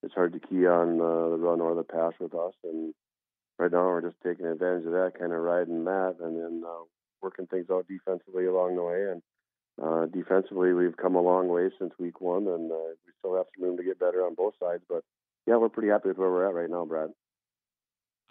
it's 0.03 0.13
hard 0.13 0.33
to 0.33 0.39
key 0.39 0.65
on 0.67 0.99
uh, 0.99 1.29
the 1.29 1.37
run 1.37 1.61
or 1.61 1.75
the 1.75 1.83
pass 1.83 2.13
with 2.19 2.33
us, 2.33 2.53
and 2.63 2.93
right 3.57 3.71
now 3.71 3.85
we're 3.85 4.01
just 4.01 4.21
taking 4.23 4.45
advantage 4.45 4.85
of 4.85 4.91
that, 4.91 5.13
kind 5.17 5.31
of 5.31 5.39
riding 5.39 5.85
that, 5.85 6.15
and 6.21 6.37
then 6.37 6.63
working 7.21 7.47
things 7.47 7.67
out 7.71 7.87
defensively 7.87 8.45
along 8.45 8.75
the 8.75 8.83
way. 8.83 9.11
And 9.11 9.21
uh, 9.81 10.05
defensively, 10.05 10.73
we've 10.73 10.97
come 10.97 11.15
a 11.15 11.21
long 11.21 11.47
way 11.47 11.69
since 11.79 11.93
week 11.99 12.21
one, 12.21 12.47
and 12.47 12.71
uh, 12.71 12.95
we 13.05 13.11
still 13.19 13.35
have 13.35 13.45
some 13.55 13.65
room 13.65 13.77
to 13.77 13.83
get 13.83 13.99
better 13.99 14.25
on 14.25 14.35
both 14.35 14.53
sides. 14.59 14.83
But 14.87 15.03
yeah, 15.47 15.57
we're 15.57 15.69
pretty 15.69 15.89
happy 15.89 16.09
with 16.09 16.17
where 16.17 16.29
we're 16.29 16.47
at 16.47 16.53
right 16.53 16.69
now, 16.69 16.85
Brad. 16.85 17.09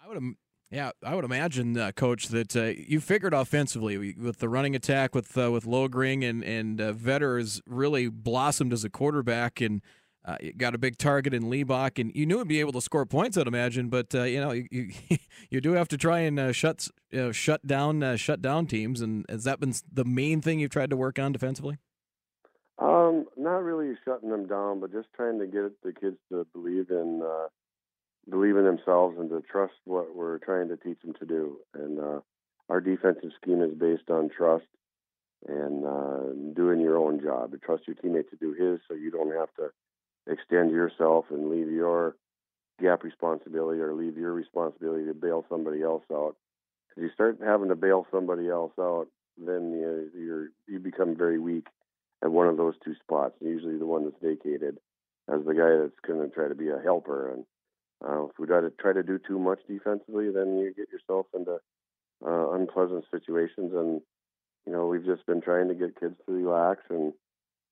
I 0.03 0.07
would 0.07 0.35
yeah, 0.71 0.91
I 1.03 1.13
would 1.13 1.25
imagine, 1.25 1.77
uh, 1.77 1.91
Coach, 1.91 2.29
that 2.29 2.55
uh, 2.55 2.73
you 2.75 2.99
figured 2.99 3.33
offensively 3.33 4.15
with 4.17 4.39
the 4.39 4.49
running 4.49 4.75
attack 4.75 5.13
with 5.13 5.37
uh, 5.37 5.51
with 5.51 5.65
Logring 5.65 6.27
and 6.27 6.43
and 6.43 6.81
uh, 6.81 6.91
Vetter 6.93 7.39
has 7.39 7.61
really 7.67 8.09
blossomed 8.09 8.73
as 8.73 8.83
a 8.83 8.89
quarterback 8.89 9.61
and 9.61 9.81
uh, 10.25 10.37
got 10.57 10.73
a 10.73 10.77
big 10.77 10.97
target 10.97 11.33
in 11.33 11.43
Liebach, 11.43 11.99
and 11.99 12.11
you 12.15 12.25
knew 12.25 12.39
he'd 12.39 12.47
be 12.47 12.59
able 12.59 12.71
to 12.73 12.81
score 12.81 13.05
points. 13.05 13.37
I'd 13.37 13.47
imagine, 13.47 13.89
but 13.89 14.13
uh, 14.15 14.23
you 14.23 14.41
know 14.41 14.51
you 14.51 14.91
you 15.49 15.61
do 15.61 15.73
have 15.73 15.87
to 15.89 15.97
try 15.97 16.19
and 16.19 16.39
uh, 16.39 16.51
shut 16.51 16.87
you 17.11 17.31
shut 17.31 17.65
down 17.67 18.17
shut 18.17 18.41
down 18.41 18.65
teams, 18.65 19.01
and 19.01 19.25
has 19.29 19.43
that 19.43 19.59
been 19.59 19.73
the 19.91 20.05
main 20.05 20.41
thing 20.41 20.59
you've 20.59 20.71
tried 20.71 20.89
to 20.89 20.97
work 20.97 21.19
on 21.19 21.31
defensively? 21.31 21.77
Um, 22.77 23.25
not 23.37 23.63
really 23.63 23.95
shutting 24.03 24.29
them 24.29 24.47
down, 24.47 24.81
but 24.81 24.91
just 24.91 25.07
trying 25.15 25.39
to 25.39 25.45
get 25.45 25.81
the 25.81 25.93
kids 25.93 26.17
to 26.31 26.45
believe 26.53 26.89
in 26.89 27.21
believe 28.29 28.57
in 28.57 28.65
themselves 28.65 29.17
and 29.19 29.29
to 29.29 29.41
trust 29.41 29.73
what 29.85 30.15
we're 30.15 30.39
trying 30.39 30.69
to 30.69 30.77
teach 30.77 30.99
them 31.01 31.13
to 31.19 31.25
do. 31.25 31.57
And 31.73 31.99
uh, 31.99 32.19
our 32.69 32.81
defensive 32.81 33.31
scheme 33.41 33.61
is 33.61 33.73
based 33.73 34.09
on 34.09 34.29
trust 34.29 34.65
and 35.47 35.85
uh, 35.85 36.53
doing 36.55 36.81
your 36.81 36.97
own 36.97 37.21
job. 37.21 37.51
To 37.51 37.57
trust 37.57 37.83
your 37.87 37.95
teammate 37.95 38.29
to 38.31 38.35
do 38.37 38.53
his, 38.53 38.79
so 38.87 38.95
you 38.95 39.11
don't 39.11 39.33
have 39.35 39.53
to 39.55 39.69
extend 40.27 40.71
yourself 40.71 41.25
and 41.29 41.49
leave 41.49 41.71
your 41.71 42.15
gap 42.81 43.03
responsibility 43.03 43.79
or 43.79 43.93
leave 43.93 44.17
your 44.17 44.33
responsibility 44.33 45.05
to 45.05 45.13
bail 45.13 45.45
somebody 45.49 45.81
else 45.81 46.03
out. 46.11 46.35
Because 46.89 47.03
you 47.03 47.13
start 47.13 47.39
having 47.43 47.69
to 47.69 47.75
bail 47.75 48.05
somebody 48.11 48.49
else 48.49 48.73
out, 48.79 49.07
then 49.37 49.71
you, 49.71 50.09
you're 50.17 50.47
you 50.67 50.79
become 50.79 51.15
very 51.15 51.39
weak 51.39 51.67
at 52.23 52.31
one 52.31 52.47
of 52.47 52.57
those 52.57 52.75
two 52.83 52.95
spots. 53.03 53.35
Usually, 53.41 53.77
the 53.77 53.85
one 53.85 54.05
that's 54.05 54.21
vacated 54.21 54.77
as 55.27 55.45
the 55.45 55.53
guy 55.53 55.77
that's 55.81 55.99
going 56.05 56.21
to 56.21 56.33
try 56.33 56.47
to 56.47 56.55
be 56.55 56.69
a 56.69 56.79
helper 56.83 57.31
and 57.31 57.45
uh, 58.03 58.25
if 58.25 58.31
we 58.37 58.45
try 58.45 58.61
to 58.61 58.69
try 58.71 58.93
to 58.93 59.03
do 59.03 59.19
too 59.19 59.39
much 59.39 59.59
defensively, 59.67 60.29
then 60.29 60.57
you 60.57 60.73
get 60.75 60.89
yourself 60.91 61.25
into 61.33 61.57
uh, 62.25 62.51
unpleasant 62.51 63.05
situations. 63.09 63.71
And 63.73 64.01
you 64.65 64.73
know, 64.73 64.87
we've 64.87 65.05
just 65.05 65.25
been 65.25 65.41
trying 65.41 65.69
to 65.69 65.73
get 65.75 65.99
kids 65.99 66.15
to 66.25 66.31
relax 66.31 66.81
and 66.89 67.13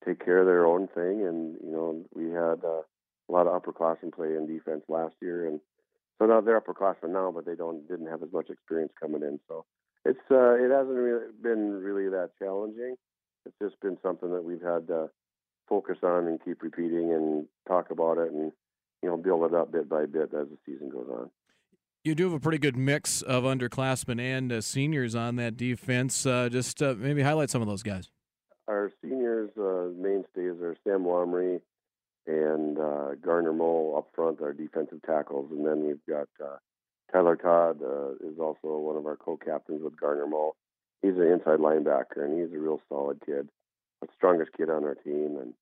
take 0.06 0.24
care 0.24 0.40
of 0.40 0.46
their 0.46 0.66
own 0.66 0.88
thing. 0.88 1.26
And 1.26 1.58
you 1.64 1.72
know, 1.72 2.04
we 2.14 2.32
had 2.32 2.64
uh, 2.64 2.82
a 2.82 3.32
lot 3.32 3.48
of 3.48 3.62
upperclassmen 3.62 4.14
play 4.14 4.36
in 4.36 4.48
defense 4.48 4.84
last 4.88 5.16
year, 5.22 5.48
and 5.48 5.60
so 6.20 6.28
now 6.28 6.42
they're 6.42 6.60
upperclassmen 6.60 7.10
now, 7.10 7.32
but 7.34 7.46
they 7.46 7.56
don't 7.56 7.88
didn't 7.88 8.08
have 8.08 8.24
as 8.24 8.32
much 8.32 8.50
experience 8.50 8.92
coming 9.00 9.24
in. 9.24 9.40
So 9.48 9.66
it's 10.06 10.20
uh, 10.32 10.56
it 10.56 10.72
hasn't 10.72 10.96
really 10.96 11.26
been 11.42 11.72
really 11.72 12.10
that 12.10 12.32
challenging. 12.40 12.96
It's 13.46 13.56
just 13.62 13.80
been 13.82 13.98
something 14.02 14.32
that 14.32 14.44
we've 14.44 14.62
had 14.62 14.88
to 14.88 15.10
focus 15.68 15.98
on 16.04 16.28
and 16.28 16.44
keep 16.44 16.62
repeating 16.62 17.14
and 17.14 17.46
talk 17.68 17.90
about 17.90 18.18
it 18.18 18.32
and 18.32 18.52
you 19.02 19.10
know 19.10 19.18
build 19.18 19.44
it 19.44 19.56
up 19.56 19.72
bit 19.72 19.90
by 19.90 20.06
bit 20.06 20.34
as 20.34 20.48
the 20.48 20.58
season 20.66 20.90
goes 20.90 21.08
on. 21.10 21.30
You 22.04 22.16
do 22.16 22.26
have 22.26 22.34
a 22.34 22.40
pretty 22.40 22.58
good 22.58 22.76
mix 22.76 23.22
of 23.22 23.44
underclassmen 23.44 24.20
and 24.20 24.52
uh, 24.52 24.60
seniors 24.60 25.16
on 25.16 25.38
that 25.38 25.56
defense. 25.56 26.26
Uh, 26.26 26.50
just 26.50 26.82
uh, 26.82 26.96
maybe 26.98 27.22
highlight 27.22 27.50
some 27.50 27.62
of 27.62 27.68
those 27.68 27.82
guys. 27.82 28.10
Our 28.68 28.92
Sam 30.84 31.04
Womry 31.04 31.62
and 32.26 32.78
uh, 32.78 33.16
Garner 33.22 33.54
Mole 33.54 33.96
up 33.98 34.10
front, 34.16 34.42
our 34.42 34.54
defensive 34.54 35.02
tackles, 35.06 35.52
and 35.52 35.66
then 35.66 35.86
we've 35.86 36.06
got 36.08 36.28
uh, 36.44 36.58
Tyler 37.12 37.36
Todd 37.36 37.82
is 38.22 38.40
also 38.40 38.78
one 38.78 38.96
of 38.96 39.06
our 39.06 39.18
co-captains 39.18 39.82
with 39.84 40.00
Garner 40.00 40.28
Mole. 40.28 40.56
He's 41.02 41.16
an 41.16 41.28
inside 41.28 41.60
linebacker, 41.60 42.24
and 42.24 42.40
he's 42.40 42.56
a 42.56 42.60
real 42.60 42.82
solid 42.90 43.20
kid, 43.26 43.50
the 44.02 44.08
strongest 44.16 44.52
kid 44.58 44.70
on 44.70 44.84
our 44.84 44.96
team, 44.96 45.38
and 45.40 45.54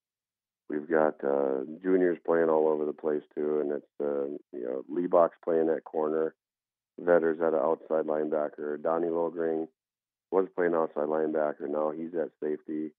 We've 0.71 0.89
got 0.89 1.21
uh, 1.21 1.65
juniors 1.83 2.17
playing 2.25 2.47
all 2.47 2.69
over 2.69 2.85
the 2.85 2.93
place 2.93 3.23
too, 3.35 3.59
and 3.59 3.71
it's 3.73 3.85
uh, 3.99 4.37
you 4.57 4.63
know 4.63 4.85
Liebach's 4.89 5.35
playing 5.43 5.67
at 5.67 5.83
corner, 5.83 6.33
Vetters 7.01 7.41
at 7.41 7.53
an 7.53 7.59
outside 7.59 8.05
linebacker. 8.05 8.81
Donnie 8.81 9.09
Logring 9.09 9.67
was 10.31 10.47
playing 10.55 10.73
outside 10.73 11.07
linebacker. 11.07 11.67
Now 11.67 11.91
he's 11.91 12.15
at 12.15 12.29
safety. 12.41 12.91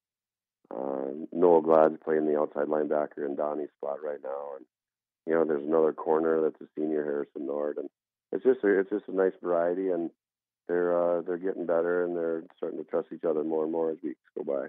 Uh, 0.75 1.27
Noah 1.33 1.63
Glad's 1.63 1.99
playing 2.03 2.27
the 2.27 2.39
outside 2.39 2.67
linebacker 2.67 3.27
in 3.27 3.37
Donnie's 3.37 3.69
spot 3.77 3.99
right 4.03 4.21
now, 4.23 4.57
and 4.57 4.67
you 5.27 5.35
know 5.35 5.45
there's 5.45 5.67
another 5.67 5.93
corner 5.93 6.41
that's 6.41 6.61
a 6.61 6.69
senior 6.79 7.05
Harrison 7.05 7.47
Nord, 7.47 7.77
and 7.77 7.89
it's 8.33 8.45
just 8.45 8.65
a, 8.65 8.81
it's 8.81 8.91
just 8.91 9.09
a 9.09 9.15
nice 9.15 9.33
variety, 9.43 9.91
and 9.91 10.11
they're 10.69 11.19
uh, 11.19 11.23
they're 11.23 11.39
getting 11.39 11.67
better 11.67 12.05
and 12.05 12.17
they're 12.17 12.45
starting 12.57 12.79
to 12.79 12.85
trust 12.85 13.09
each 13.13 13.25
other 13.25 13.45
more 13.45 13.65
and 13.65 13.73
more 13.73 13.91
as 13.91 13.99
weeks 14.03 14.21
go 14.37 14.45
by. 14.45 14.69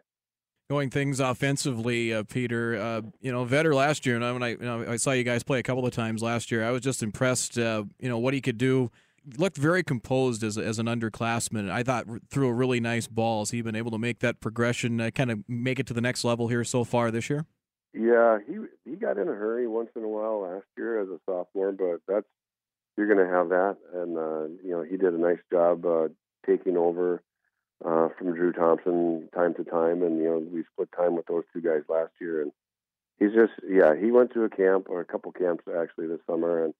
Going 0.70 0.90
things 0.90 1.20
offensively, 1.20 2.14
uh, 2.14 2.24
Peder. 2.24 2.78
Uh, 2.78 3.02
you 3.22 3.32
know, 3.32 3.46
Vetter 3.46 3.74
last 3.74 4.06
year, 4.06 4.16
and 4.16 4.34
when 4.34 4.44
I 4.44 4.50
you 4.50 4.58
know, 4.60 4.86
I 4.88 4.98
saw 4.98 5.12
you 5.12 5.24
guys 5.24 5.44
play 5.44 5.60
a 5.60 5.64
couple 5.64 5.86
of 5.86 5.94
times 5.94 6.22
last 6.22 6.52
year, 6.52 6.66
I 6.66 6.72
was 6.72 6.82
just 6.82 7.04
impressed. 7.04 7.58
Uh, 7.58 7.84
you 8.00 8.10
know 8.10 8.18
what 8.18 8.34
he 8.34 8.42
could 8.42 8.58
do. 8.58 8.90
Looked 9.38 9.58
very 9.58 9.84
composed 9.84 10.44
as 10.44 10.58
as 10.58 10.80
an 10.80 10.88
underclassman. 10.88 11.70
I 11.70 11.84
thought 11.84 12.06
threw 12.30 12.50
a 12.50 12.54
really 12.54 12.80
nice 12.80 13.08
ball. 13.08 13.42
Has 13.42 13.52
he 13.52 13.62
been 13.62 13.76
able 13.76 13.92
to 13.92 13.98
make 13.98 14.20
that 14.20 14.42
progression, 14.42 15.00
uh, 15.00 15.12
kind 15.12 15.32
of 15.32 15.44
make 15.48 15.80
it 15.80 15.88
to 15.88 15.94
the 15.94 16.02
next 16.02 16.24
level 16.24 16.50
here 16.50 16.64
so 16.64 16.84
far 16.84 17.10
this 17.10 17.30
year? 17.30 17.46
Yeah, 17.94 18.40
he 18.46 18.56
he 18.90 18.98
got 18.98 19.18
in 19.18 19.28
a 19.30 19.34
hurry 19.34 19.68
once 19.68 19.90
in 19.96 20.04
a 20.04 20.08
while 20.08 20.42
last 20.42 20.66
year 20.76 21.02
as 21.02 21.08
a 21.08 21.20
sophomore, 21.26 21.72
but 21.72 22.02
that's 22.08 22.28
you're 22.98 23.08
going 23.08 23.26
to 23.26 23.34
have 23.34 23.50
that. 23.50 23.78
And 23.94 24.18
uh, 24.18 24.62
you 24.64 24.72
know, 24.72 24.82
he 24.84 24.98
did 24.98 25.14
a 25.14 25.18
nice 25.18 25.40
job 25.52 25.86
uh, 25.86 26.10
taking 26.46 26.78
over 26.78 27.24
uh, 27.84 28.10
from 28.18 28.34
Drew 28.34 28.52
Thompson 28.52 29.30
time 29.34 29.54
to 29.56 29.64
time, 29.64 30.04
and 30.04 30.18
you 30.18 30.26
know, 30.26 30.38
we 30.40 30.64
split 30.72 30.90
time 30.96 31.16
with 31.16 31.28
those 31.28 31.44
two 31.54 31.62
guys 31.62 31.82
last 31.90 32.12
year. 32.20 32.42
And 32.42 32.52
he's 33.20 33.34
just, 33.34 33.54
yeah, 33.68 33.96
he 33.96 34.12
went 34.12 34.34
to 34.34 34.44
a 34.44 34.50
camp 34.50 34.88
or 34.90 35.02
a 35.02 35.06
couple 35.06 35.32
camps 35.32 35.64
actually 35.68 36.08
this 36.08 36.20
summer, 36.28 36.66
and 36.66 36.74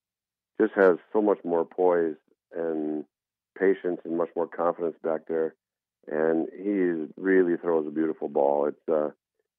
just 0.60 0.74
has 0.74 0.98
so 1.12 1.20
much 1.20 1.38
more 1.44 1.64
poise 1.64 2.16
and 2.56 3.04
patience 3.58 4.00
and 4.04 4.16
much 4.16 4.30
more 4.36 4.46
confidence 4.46 4.96
back 5.02 5.22
there. 5.28 5.54
And 6.06 6.48
he 6.54 7.12
really 7.20 7.56
throws 7.56 7.86
a 7.86 7.90
beautiful 7.90 8.28
ball. 8.28 8.66
It's 8.66 8.88
uh, 8.88 9.10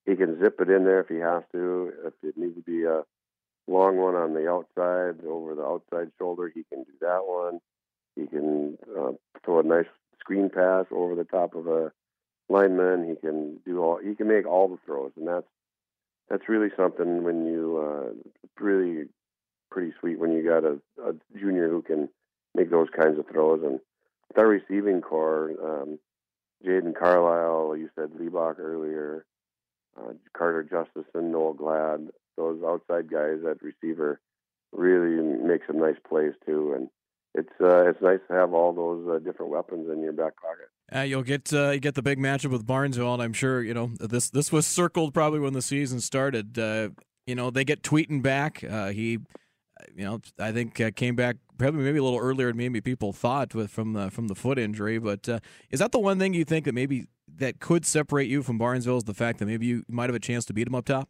he 0.06 0.16
can 0.16 0.40
zip 0.40 0.60
it 0.60 0.70
in 0.70 0.84
there 0.84 1.02
if 1.02 1.08
he 1.08 1.18
has 1.18 1.44
to. 1.54 1.92
If 2.06 2.14
it 2.22 2.38
needs 2.38 2.56
to 2.56 2.62
be 2.62 2.84
a 2.84 3.04
long 3.68 3.98
one 3.98 4.16
on 4.16 4.34
the 4.34 4.50
outside 4.50 5.26
over 5.26 5.56
the 5.56 5.64
outside 5.64 6.12
shoulder. 6.20 6.52
He 6.54 6.64
can 6.64 6.84
do 6.84 6.92
that 7.02 7.22
one. 7.26 7.60
He 8.16 8.28
can 8.28 8.78
uh, 8.98 9.12
throw 9.44 9.60
a 9.60 9.64
nice 9.64 9.88
screen 10.20 10.50
pass 10.50 10.86
over 10.92 11.16
the 11.16 11.24
top 11.24 11.56
of 11.56 11.68
a 11.68 11.92
lineman. 12.50 13.10
He 13.10 13.16
can 13.16 13.60
do 13.66 13.82
all. 13.82 13.98
He 13.98 14.16
can 14.16 14.28
make 14.28 14.46
all 14.46 14.68
the 14.68 14.78
throws, 14.86 15.12
and 15.18 15.28
that's 15.28 15.48
that's 16.30 16.50
really 16.50 16.70
something 16.78 17.24
when 17.24 17.46
you 17.46 17.78
uh, 17.78 18.64
really 18.64 19.06
pretty 19.72 19.94
sweet 20.00 20.20
when 20.20 20.32
you 20.32 20.44
got 20.44 20.64
a, 20.64 20.80
a 21.04 21.14
junior 21.38 21.68
who 21.70 21.82
can 21.82 22.10
make 22.56 22.72
those 22.72 22.88
kinds 22.96 23.20
of 23.20 23.28
throws. 23.28 23.62
And 23.64 23.80
with 24.30 24.38
our 24.38 24.48
receiving 24.48 25.02
corps, 25.02 25.52
um, 25.64 26.00
Jaden 26.66 26.96
Carlisle, 26.98 27.78
you 27.78 27.90
said 27.96 28.12
Liebach 28.12 28.60
earlier, 28.60 29.26
uh, 29.98 30.14
Carter 30.36 30.68
and 31.14 31.32
Noel 31.32 31.54
Glad, 31.54 32.10
those 32.38 32.62
outside 32.64 33.10
guys 33.10 33.40
at 33.50 33.62
receiver 33.62 34.20
really 34.74 35.22
make 35.22 35.62
some 35.68 35.80
nice 35.80 35.96
plays 36.08 36.34
too, 36.46 36.74
and 36.76 36.90
it's 37.34 37.50
uh, 37.62 37.90
it's 37.90 38.02
nice 38.02 38.20
to 38.28 38.34
have 38.34 38.54
all 38.54 38.74
those 38.74 39.08
uh, 39.08 39.20
different 39.20 39.52
weapons 39.52 39.90
in 39.92 40.02
your 40.02 40.14
back 40.14 40.34
pocket. 40.36 40.70
Uh, 40.94 41.02
you'll 41.02 41.24
get 41.24 41.52
uh, 41.54 41.72
you 41.72 41.80
get 41.80 41.96
the 41.96 42.02
big 42.02 42.20
matchup 42.20 42.52
with 42.52 42.66
Barnesville, 42.66 43.14
and 43.14 43.24
I'm 43.24 43.34
sure 43.34 43.62
you 43.64 43.74
know 43.74 43.92
this. 44.00 44.30
This 44.30 44.52
was 44.52 44.68
circled 44.68 45.14
probably 45.14 45.40
when 45.40 45.54
the 45.54 45.62
season 45.62 46.02
started. 46.02 46.58
Uh, 46.60 46.90
you 47.26 47.36
know 47.36 47.50
they 47.50 47.64
get 47.64 47.84
Tweeten 47.84 48.22
back. 48.22 48.64
Uh, 48.64 48.90
he, 48.90 49.20
you 49.96 50.06
know, 50.06 50.22
I 50.40 50.52
think 50.52 50.96
came 50.96 51.16
back 51.16 51.38
probably 51.58 51.84
maybe 51.84 52.00
a 52.00 52.04
little 52.04 52.20
earlier 52.20 52.48
than 52.48 52.58
maybe 52.58 52.82
people 52.82 53.14
thought 53.14 53.54
with 53.54 53.72
from 53.72 53.94
the 53.94 54.12
from 54.12 54.28
the 54.28 54.36
foot 54.36 54.60
injury. 54.60 55.00
But 55.00 55.28
uh, 55.28 55.40
is 55.70 55.80
that 55.80 55.92
the 55.92 56.00
one 56.00 56.20
thing 56.20 56.34
you 56.34 56.46
think 56.46 56.66
that 56.66 56.74
maybe 56.74 57.08
that 57.38 57.60
could 57.60 57.86
separate 57.86 58.30
you 58.30 58.44
from 58.44 58.58
Barnesville 58.58 58.98
is 58.98 59.04
the 59.04 59.14
fact 59.14 59.40
that 59.40 59.46
maybe 59.46 59.66
you 59.66 59.84
might 59.88 60.10
have 60.10 60.16
a 60.16 60.20
chance 60.20 60.46
to 60.46 60.54
beat 60.54 60.66
them 60.66 60.76
up 60.76 60.86
top? 60.86 61.10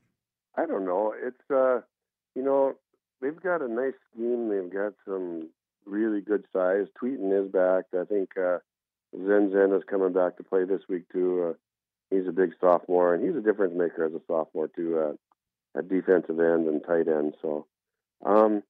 I 0.56 0.66
don't 0.66 0.86
know. 0.86 1.14
It's 1.22 1.52
uh, 1.52 1.82
you 2.36 2.44
know, 2.44 2.76
they've 3.22 3.40
got 3.42 3.62
a 3.62 3.68
nice 3.68 3.94
scheme. 4.12 4.50
They've 4.50 4.72
got 4.72 4.94
some 5.06 5.50
really 5.86 6.22
good 6.22 6.46
size. 6.54 6.88
Tweeten 7.02 7.32
is 7.46 7.52
back. 7.52 7.86
I 7.94 8.06
think 8.06 8.30
uh, 8.38 8.60
Zen 9.16 9.52
Zen 9.52 9.74
is 9.74 9.84
coming 9.90 10.14
back 10.14 10.38
to 10.38 10.44
play 10.44 10.66
this 10.66 10.82
week 10.90 11.04
too. 11.12 11.50
Uh, 11.50 11.54
he's 12.16 12.28
a 12.28 12.32
big 12.32 12.54
sophomore, 12.60 13.14
and 13.14 13.26
he's 13.26 13.36
a 13.36 13.46
difference 13.46 13.74
maker 13.76 14.06
as 14.06 14.14
a 14.14 14.22
sophomore 14.28 14.68
too 14.68 15.00
uh, 15.00 15.80
at 15.80 15.90
defensive 15.90 16.40
end 16.40 16.68
and 16.68 16.84
tight 16.84 17.08
end. 17.08 17.36
So, 17.42 17.66
um, 18.26 18.64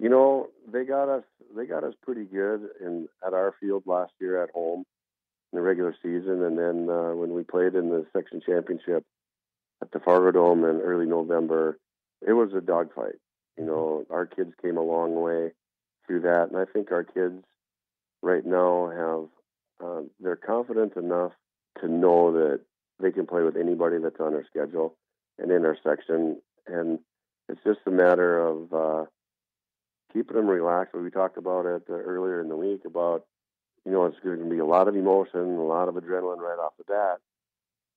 you 0.00 0.08
know, 0.08 0.48
they 0.70 0.84
got 0.84 1.08
us. 1.08 1.24
They 1.56 1.66
got 1.66 1.84
us 1.84 1.94
pretty 2.02 2.24
good 2.24 2.68
in 2.80 3.08
at 3.26 3.32
our 3.32 3.54
field 3.60 3.84
last 3.86 4.12
year 4.20 4.42
at 4.42 4.50
home 4.50 4.84
in 5.52 5.58
the 5.58 5.62
regular 5.62 5.94
season, 6.02 6.42
and 6.42 6.58
then 6.58 6.88
uh, 6.90 7.14
when 7.14 7.32
we 7.32 7.42
played 7.42 7.74
in 7.74 7.88
the 7.88 8.06
section 8.12 8.40
championship 8.44 9.04
at 9.82 9.90
the 9.92 10.00
Fargo 10.00 10.30
Dome 10.30 10.64
in 10.64 10.80
early 10.80 11.06
November, 11.06 11.78
it 12.26 12.32
was 12.32 12.52
a 12.54 12.60
dogfight. 12.60 13.16
You 13.56 13.64
know, 13.64 14.04
our 14.10 14.26
kids 14.26 14.52
came 14.62 14.76
a 14.76 14.82
long 14.82 15.20
way 15.20 15.52
through 16.06 16.20
that, 16.22 16.48
and 16.50 16.56
I 16.56 16.64
think 16.64 16.92
our 16.92 17.04
kids 17.04 17.42
right 18.22 18.44
now 18.44 18.90
have 19.80 19.88
uh, 19.88 20.02
they're 20.20 20.36
confident 20.36 20.96
enough 20.96 21.32
to 21.80 21.88
know 21.88 22.32
that 22.32 22.60
they 23.00 23.10
can 23.10 23.26
play 23.26 23.42
with 23.42 23.56
anybody 23.56 23.96
that's 24.02 24.20
on 24.20 24.34
our 24.34 24.44
schedule 24.44 24.96
and 25.38 25.50
in 25.50 25.64
our 25.64 25.76
section, 25.82 26.40
and 26.66 26.98
it's 27.48 27.62
just 27.64 27.80
a 27.86 27.90
matter 27.90 28.38
of 28.38 28.72
uh, 28.72 29.04
keeping 30.12 30.36
them 30.36 30.46
relaxed. 30.46 30.94
We 30.94 31.10
talked 31.10 31.36
about 31.36 31.66
it 31.66 31.84
earlier 31.88 32.40
in 32.40 32.48
the 32.48 32.56
week 32.56 32.84
about 32.84 33.24
you 33.84 33.92
know 33.92 34.06
it's 34.06 34.18
going 34.20 34.38
to 34.38 34.44
be 34.50 34.58
a 34.58 34.64
lot 34.64 34.88
of 34.88 34.96
emotion, 34.96 35.40
a 35.40 35.62
lot 35.62 35.88
of 35.88 35.94
adrenaline 35.94 36.38
right 36.38 36.58
off 36.58 36.72
the 36.78 36.84
bat. 36.84 37.18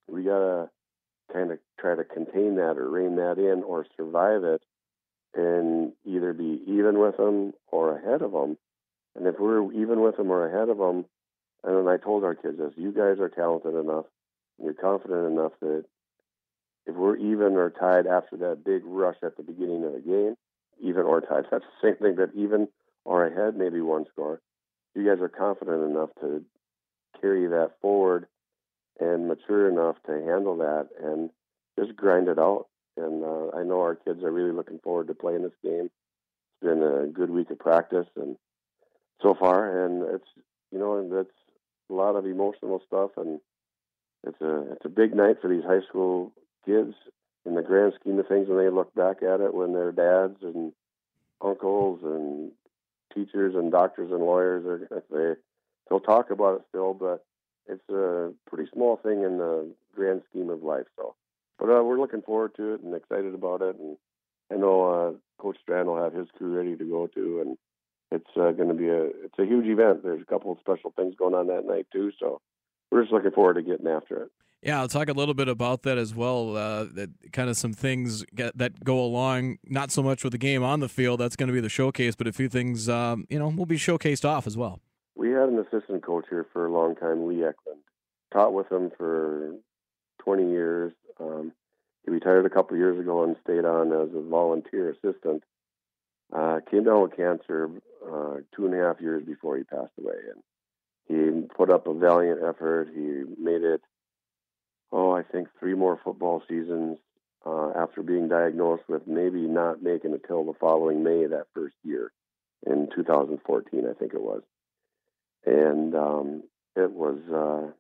We 0.08 0.24
gotta 0.24 0.70
kind 1.32 1.52
of 1.52 1.60
try 1.80 1.96
to 1.96 2.04
contain 2.04 2.56
that 2.56 2.78
or 2.78 2.90
rein 2.90 3.16
that 3.16 3.38
in 3.38 3.64
or 3.64 3.86
survive 3.96 4.44
it 4.44 4.62
and 5.34 5.94
either 6.06 6.34
be 6.34 6.62
even 6.68 7.00
with 7.00 7.18
them 7.18 7.54
or 7.72 7.98
ahead 7.98 8.22
of 8.22 8.32
them. 8.32 8.58
And 9.16 9.28
if 9.28 9.40
we're 9.40 9.72
even 9.74 10.02
with 10.02 10.18
them 10.18 10.32
or 10.32 10.48
ahead 10.48 10.70
of 10.70 10.78
them, 10.78 11.06
and 11.64 11.78
then 11.78 11.88
I 11.88 11.98
told 11.98 12.24
our 12.24 12.36
kids 12.36 12.58
this, 12.58 12.74
you 12.76 12.92
guys 12.92 13.20
are 13.20 13.30
talented 13.30 13.76
enough, 13.76 14.06
you're 14.62 14.74
confident 14.74 15.32
enough 15.32 15.54
that 15.62 15.86
if 16.86 16.96
we're 16.96 17.18
even 17.18 17.56
or 17.56 17.70
tied 17.70 18.08
after 18.08 18.38
that 18.38 18.64
big 18.66 18.82
rush 18.84 19.18
at 19.24 19.38
the 19.38 19.44
beginning 19.44 19.84
of 19.86 19.94
the 19.94 20.00
game, 20.00 20.36
even 20.82 21.04
or 21.04 21.22
tied, 21.22 21.46
that's 21.52 21.64
the 21.82 21.88
same 21.88 21.96
thing 21.98 22.16
that 22.16 22.32
even 22.36 22.68
or 23.06 23.26
ahead, 23.26 23.56
maybe 23.56 23.82
one 23.82 24.06
score, 24.12 24.42
you 24.96 25.06
guys 25.06 25.22
are 25.22 25.30
confident 25.30 25.90
enough 25.90 26.10
to 26.20 26.44
carry 27.20 27.48
that 27.48 27.72
forward 27.82 28.28
and 29.00 29.28
mature 29.28 29.70
enough 29.70 29.96
to 30.06 30.12
handle 30.12 30.58
that 30.58 30.90
and 31.02 31.30
just 31.80 31.96
grind 31.96 32.28
it 32.28 32.38
out. 32.38 32.68
And 32.98 33.24
uh, 33.24 33.58
I 33.58 33.64
know 33.64 33.82
our 33.82 33.96
kids 33.96 34.24
are 34.24 34.32
really 34.32 34.52
looking 34.52 34.80
forward 34.80 35.08
to 35.08 35.14
playing 35.14 35.44
this 35.44 35.52
game. 35.64 35.90
It's 35.90 36.62
been 36.62 36.84
a 36.84 37.08
good 37.08 37.30
week 37.30 37.50
of 37.50 37.60
practice 37.60 38.08
and 38.16 38.36
so 39.22 39.34
far, 39.34 39.86
and 39.86 40.04
it's 40.16 40.28
you 40.72 40.80
know 40.80 41.08
that's 41.10 41.30
a 41.90 41.94
lot 41.94 42.16
of 42.16 42.26
emotional 42.26 42.82
stuff, 42.86 43.12
and 43.18 43.40
it's 44.28 44.42
a 44.42 44.72
it's 44.74 44.86
a 44.86 44.90
big 44.90 45.16
night 45.16 45.38
for 45.42 45.48
these 45.48 45.64
high 45.64 45.82
school 45.88 46.34
kids 46.66 46.94
in 47.46 47.56
the 47.56 47.62
grand 47.62 47.94
scheme 48.00 48.20
of 48.20 48.28
things 48.28 48.48
when 48.48 48.58
they 48.58 48.70
look 48.70 48.94
back 48.94 49.24
at 49.24 49.42
it 49.42 49.54
when 49.54 49.74
their 49.74 49.92
dads 49.92 50.38
and 50.42 50.74
uncles 51.42 52.00
and 52.04 52.52
teachers 53.14 53.56
and 53.56 53.72
doctors 53.72 54.12
and 54.12 54.22
lawyers 54.22 54.66
are 54.66 55.04
they 55.12 55.40
they'll 55.90 56.00
talk 56.00 56.32
about 56.32 56.56
it 56.56 56.62
still, 56.70 56.94
but 56.94 57.26
it's 57.68 57.88
a 57.90 58.32
pretty 58.50 58.70
small 58.74 58.98
thing 58.98 59.24
in 59.24 59.38
the 59.38 59.70
grand 59.94 60.22
scheme 60.30 60.50
of 60.50 60.64
life. 60.64 60.86
So, 60.96 61.16
but 61.60 61.66
uh, 61.66 61.84
we're 61.84 62.00
looking 62.00 62.22
forward 62.22 62.56
to 62.56 62.74
it 62.74 62.82
and 62.82 62.96
excited 62.96 63.36
about 63.36 63.62
it. 63.62 63.76
And 63.78 63.98
I 64.52 64.56
know 64.56 64.84
uh, 64.84 65.42
Coach 65.42 65.58
Strand 65.62 65.88
will 65.88 66.02
have 66.02 66.14
his 66.14 66.28
crew 66.38 66.56
ready 66.56 66.76
to 66.76 66.84
go 66.84 67.08
to, 67.08 67.42
and 67.42 67.58
it's 68.12 68.30
uh, 68.36 68.52
going 68.52 68.70
to 68.70 68.74
be 68.74 68.88
a 68.88 69.04
it's 69.04 69.40
a 69.40 69.46
huge 69.46 69.68
event. 69.68 70.04
There's 70.04 70.22
a 70.22 70.26
couple 70.26 70.52
of 70.52 70.60
special 70.60 70.94
things 70.96 71.16
going 71.18 71.36
on 71.36 71.48
that 71.48 71.66
night 71.66 71.88
too. 71.92 72.12
So 72.20 72.42
we're 72.90 73.02
just 73.02 73.14
looking 73.14 73.32
forward 73.32 73.56
to 73.56 73.62
getting 73.62 73.88
after 73.88 74.24
it. 74.24 74.32
Yeah, 74.62 74.80
I'll 74.80 74.88
talk 74.88 75.10
a 75.10 75.14
little 75.14 75.34
bit 75.34 75.48
about 75.48 75.82
that 75.84 75.98
as 75.98 76.14
well. 76.14 76.56
Uh, 76.56 76.86
that 76.94 77.10
kind 77.32 77.50
of 77.50 77.58
some 77.58 77.74
things 77.74 78.24
get, 78.36 78.56
that 78.58 78.84
go 78.84 79.00
along, 79.00 79.58
not 79.66 79.90
so 79.90 80.04
much 80.04 80.24
with 80.24 80.34
the 80.34 80.38
game 80.38 80.64
on 80.64 80.82
the 80.82 80.90
field. 80.90 81.20
That's 81.20 81.36
going 81.36 81.48
to 81.48 81.54
be 81.54 81.62
the 81.62 81.70
showcase, 81.70 82.16
but 82.16 82.28
a 82.28 82.32
few 82.32 82.48
things, 82.48 82.88
um, 82.88 83.26
you 83.30 83.40
know, 83.40 83.50
will 83.50 83.66
be 83.66 83.78
showcased 83.78 84.24
off 84.24 84.46
as 84.46 84.56
well. 84.56 84.80
We 85.16 85.30
had 85.32 85.50
an 85.50 85.60
assistant 85.60 86.04
coach 86.04 86.26
here 86.30 86.46
for 86.54 86.68
a 86.68 86.72
long 86.72 86.96
time, 86.96 87.28
Lee 87.28 87.44
Eklund. 87.44 87.82
Taught 88.32 88.54
with 88.54 88.72
him 88.72 88.92
for 88.98 89.56
20 90.24 90.50
years. 90.50 90.94
Um, 91.20 91.54
he 92.06 92.12
retired 92.12 92.46
a 92.46 92.50
couple 92.50 92.78
years 92.78 93.00
ago 93.00 93.24
and 93.24 93.36
stayed 93.44 93.66
on 93.66 93.92
as 93.92 94.10
a 94.16 94.22
volunteer 94.22 94.92
assistant. 94.92 95.44
Uh, 96.32 96.60
came 96.70 96.84
down 96.84 97.02
with 97.02 97.18
cancer 97.18 97.70
uh, 98.06 98.38
two 98.56 98.66
and 98.66 98.74
a 98.74 98.78
half 98.78 99.02
years 99.02 99.24
before 99.26 99.58
he 99.58 99.64
passed 99.64 99.92
away, 100.00 100.16
and 100.34 100.42
he 101.08 101.48
put 101.56 101.70
up 101.70 101.88
a 101.88 101.94
valiant 101.94 102.40
effort. 102.42 102.88
He 102.94 103.24
made 103.38 103.64
it, 103.64 103.82
oh, 104.92 105.12
I 105.12 105.24
think 105.24 105.48
three 105.60 105.76
more 105.76 106.00
football 106.04 106.44
seasons 106.48 106.98
uh, 107.46 107.72
after 107.76 108.04
being 108.04 108.28
diagnosed 108.28 108.84
with 108.88 109.08
maybe 109.08 109.42
not 109.42 109.82
making 109.82 110.14
it 110.14 110.24
till 110.28 110.44
the 110.46 110.54
following 110.60 111.04
May 111.04 111.26
that 111.26 111.48
first 111.54 111.76
year 111.84 112.12
in 112.66 112.90
2014, 112.96 113.86
I 113.90 113.94
think 113.94 114.14
it 114.14 114.22
was 114.22 114.44
and 115.46 115.96
um, 115.96 116.44
it 116.76 116.92
was 116.92 117.18
uh, 117.30 117.72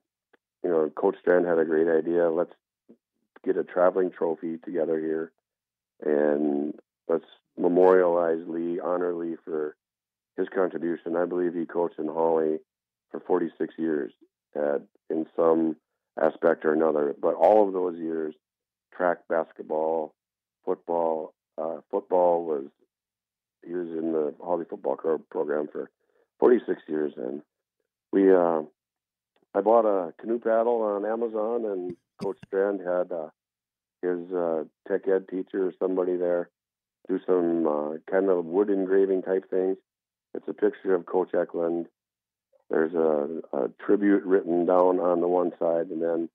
you 0.63 0.69
know 0.69 0.89
Coach 0.95 1.15
Strand 1.21 1.45
had 1.45 1.60
a 1.60 1.65
great 1.65 1.88
idea. 1.88 2.30
Let's 2.30 2.54
get 3.45 3.58
a 3.58 3.63
traveling 3.63 4.12
trophy 4.12 4.58
together 4.58 5.00
here, 5.00 5.32
and 6.04 6.74
let's 7.08 7.26
memorialize 7.58 8.41
Lee, 8.47 8.80
honor 8.80 9.13
Lee 9.13 9.36
for 9.45 9.76
his 10.38 10.47
contribution. 10.54 11.15
I 11.15 11.26
believe 11.26 11.54
he 11.54 11.65
coached 11.65 12.00
in 12.00 12.08
Hawley 12.08 12.58
for 13.12 13.19
46 13.19 13.74
years 13.78 14.13
at, 14.56 14.82
in 15.10 15.26
some 15.36 15.76
aspect 16.19 16.65
or 16.65 16.74
another, 16.74 17.15
but 17.19 17.36
all 17.36 17.67
of 17.67 17.74
those 17.74 17.97
years, 17.97 18.34
track, 18.95 19.19
basketball, 19.30 20.13
football, 20.65 21.34
uh, 21.58 21.78
football 21.89 22.45
was 22.45 22.65
he 23.65 23.74
was 23.74 23.88
in 23.88 24.12
the 24.12 24.34
Hawley 24.39 24.65
football 24.67 24.97
program 25.30 25.67
for 25.71 25.89
46 26.39 26.82
years, 26.88 27.13
and 27.15 27.41
we 28.12 28.34
uh, 28.34 28.62
I 29.54 29.62
bought 29.62 29.86
a 29.86 30.13
canoe 30.19 30.39
paddle 30.39 30.82
on 30.82 31.06
Amazon, 31.06 31.65
and 31.65 31.95
Coach 32.24 32.38
Strand 32.47 32.80
had 32.80 33.12
uh, 33.12 33.30
his 34.02 34.32
uh, 34.32 34.63
tech 34.88 35.08
ed 35.08 35.28
teacher 35.30 35.67
or 35.67 35.74
somebody 35.80 36.15
there 36.17 36.50
do 37.08 37.19
some 37.26 37.67
uh, 37.67 37.97
kind 38.10 38.30
of 38.30 38.45
wood 38.45 38.69
engraving 38.69 39.24
type 39.24 39.50
things. 39.50 39.78
It's 40.34 40.47
a 40.47 40.54
picture 40.54 40.95
of 40.95 41.06
Coach 41.06 41.34
Eklund. 41.34 41.88
There's 42.72 42.94
a, 42.94 43.42
a 43.52 43.68
tribute 43.86 44.24
written 44.24 44.66
down 44.66 45.02
on 45.02 45.20
the 45.20 45.28
one 45.28 45.52
side, 45.60 45.88
and 45.88 46.02
then 46.02 46.30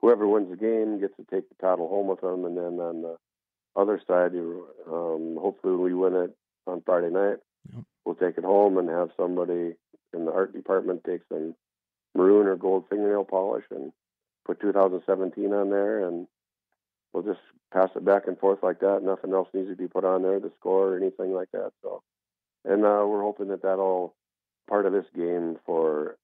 whoever 0.00 0.26
wins 0.26 0.48
the 0.50 0.56
game 0.56 0.98
gets 0.98 1.14
to 1.16 1.24
take 1.24 1.46
the 1.50 1.54
title 1.60 1.88
home 1.88 2.06
with 2.06 2.22
them. 2.22 2.46
And 2.46 2.56
then 2.56 2.80
on 2.80 3.02
the 3.02 3.18
other 3.76 4.00
side, 4.08 4.32
you, 4.32 4.66
um, 4.90 5.36
hopefully 5.38 5.76
we 5.76 5.92
win 5.92 6.14
it 6.14 6.34
on 6.66 6.82
Friday 6.86 7.10
night. 7.10 7.36
Yep. 7.74 7.84
We'll 8.06 8.14
take 8.14 8.38
it 8.38 8.44
home 8.44 8.78
and 8.78 8.88
have 8.88 9.10
somebody 9.14 9.74
in 10.14 10.24
the 10.24 10.32
art 10.32 10.54
department 10.54 11.04
take 11.04 11.20
some 11.28 11.54
maroon 12.14 12.46
or 12.46 12.56
gold 12.56 12.84
fingernail 12.88 13.24
polish 13.24 13.64
and 13.70 13.92
put 14.46 14.60
2017 14.60 15.52
on 15.52 15.68
there, 15.68 16.06
and 16.08 16.26
we'll 17.12 17.24
just 17.24 17.40
pass 17.74 17.90
it 17.94 18.04
back 18.06 18.26
and 18.26 18.38
forth 18.38 18.62
like 18.62 18.80
that. 18.80 19.02
Nothing 19.02 19.34
else 19.34 19.48
needs 19.52 19.68
to 19.68 19.76
be 19.76 19.88
put 19.88 20.04
on 20.04 20.22
there, 20.22 20.40
the 20.40 20.52
score 20.58 20.94
or 20.94 20.96
anything 20.96 21.34
like 21.34 21.50
that. 21.52 21.72
So, 21.82 22.02
and 22.64 22.86
uh, 22.86 23.04
we're 23.06 23.22
hoping 23.22 23.48
that 23.48 23.62
that'll 23.62 24.14
part 24.68 24.86
of 24.86 24.92
this 24.92 25.06
game 25.16 25.56
for 25.66 26.16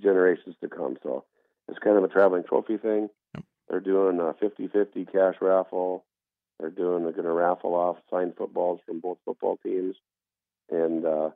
generations 0.00 0.56
to 0.60 0.68
come. 0.68 0.96
So, 1.02 1.24
it's 1.68 1.78
kind 1.78 1.96
of 1.96 2.04
a 2.04 2.08
traveling 2.08 2.44
trophy 2.44 2.76
thing. 2.76 3.08
Yep. 3.34 3.44
They're 3.68 3.80
doing 3.80 4.18
a 4.18 4.34
50-50 4.34 5.10
cash 5.12 5.36
raffle. 5.40 6.04
They're 6.58 6.70
doing 6.70 7.02
they're 7.02 7.12
going 7.12 7.24
to 7.24 7.32
raffle 7.32 7.74
off 7.74 7.96
signed 8.10 8.34
footballs 8.36 8.80
from 8.86 9.00
both 9.00 9.18
football 9.24 9.58
teams, 9.64 9.96
and 10.70 11.04
uh, 11.04 11.30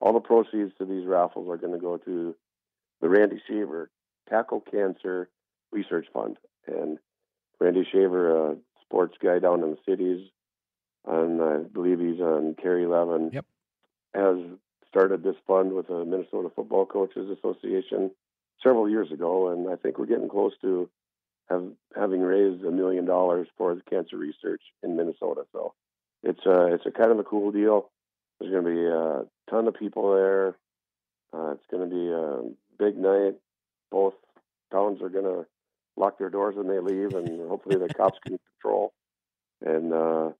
all 0.00 0.12
the 0.12 0.20
proceeds 0.20 0.72
to 0.78 0.86
these 0.86 1.06
raffles 1.06 1.48
are 1.50 1.58
going 1.58 1.74
to 1.74 1.78
go 1.78 1.98
to 1.98 2.34
the 3.00 3.08
Randy 3.08 3.42
Shaver 3.46 3.90
Tackle 4.28 4.62
Cancer 4.70 5.28
Research 5.70 6.06
Fund. 6.12 6.38
And 6.66 6.98
Randy 7.58 7.86
Shaver, 7.90 8.52
a 8.52 8.56
sports 8.82 9.16
guy 9.22 9.38
down 9.38 9.62
in 9.62 9.70
the 9.72 9.78
cities, 9.86 10.28
and 11.06 11.42
I 11.42 11.58
believe 11.58 12.00
he's 12.00 12.20
on 12.20 12.56
KARE 12.62 12.80
11, 12.80 13.30
yep. 13.34 13.44
has 14.14 14.36
started 14.90 15.22
this 15.22 15.36
fund 15.46 15.72
with 15.72 15.88
the 15.88 16.04
Minnesota 16.04 16.50
Football 16.54 16.86
Coaches 16.86 17.30
Association 17.30 18.10
several 18.62 18.88
years 18.88 19.10
ago, 19.10 19.48
and 19.48 19.68
I 19.70 19.76
think 19.76 19.98
we're 19.98 20.06
getting 20.06 20.28
close 20.28 20.52
to 20.62 20.90
have 21.48 21.64
having 21.96 22.20
raised 22.20 22.64
a 22.64 22.70
million 22.70 23.04
dollars 23.04 23.48
for 23.56 23.74
the 23.74 23.82
cancer 23.88 24.16
research 24.16 24.62
in 24.82 24.96
Minnesota. 24.96 25.42
So 25.52 25.74
it's 26.22 26.44
a 26.44 26.74
it's 26.74 26.86
a 26.86 26.90
kind 26.90 27.10
of 27.10 27.18
a 27.18 27.24
cool 27.24 27.50
deal. 27.52 27.90
There's 28.38 28.52
going 28.52 28.64
to 28.64 28.70
be 28.70 28.86
a 28.86 29.50
ton 29.50 29.68
of 29.68 29.74
people 29.74 30.14
there. 30.14 30.56
Uh, 31.32 31.52
it's 31.52 31.66
going 31.70 31.88
to 31.88 31.94
be 31.94 32.10
a 32.10 32.84
big 32.84 32.96
night. 32.96 33.34
Both 33.90 34.14
towns 34.72 35.02
are 35.02 35.08
going 35.08 35.24
to 35.24 35.46
lock 35.96 36.18
their 36.18 36.30
doors 36.30 36.56
when 36.56 36.68
they 36.68 36.80
leave, 36.80 37.14
and 37.14 37.48
hopefully 37.48 37.76
the 37.76 37.92
cops 37.92 38.18
can 38.26 38.38
patrol 38.56 38.92
and 39.64 39.92
uh, 39.92 40.30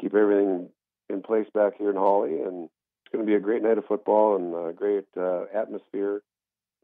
keep 0.00 0.14
everything 0.14 0.70
in 1.10 1.22
place 1.22 1.46
back 1.54 1.74
here 1.78 1.90
in 1.90 1.96
Hawley. 1.96 2.40
And 2.40 2.68
going 3.14 3.24
to 3.24 3.30
be 3.30 3.36
a 3.36 3.40
great 3.40 3.62
night 3.62 3.78
of 3.78 3.84
football 3.86 4.36
and 4.36 4.54
a 4.54 4.72
great 4.72 5.06
uh, 5.16 5.44
atmosphere. 5.54 6.22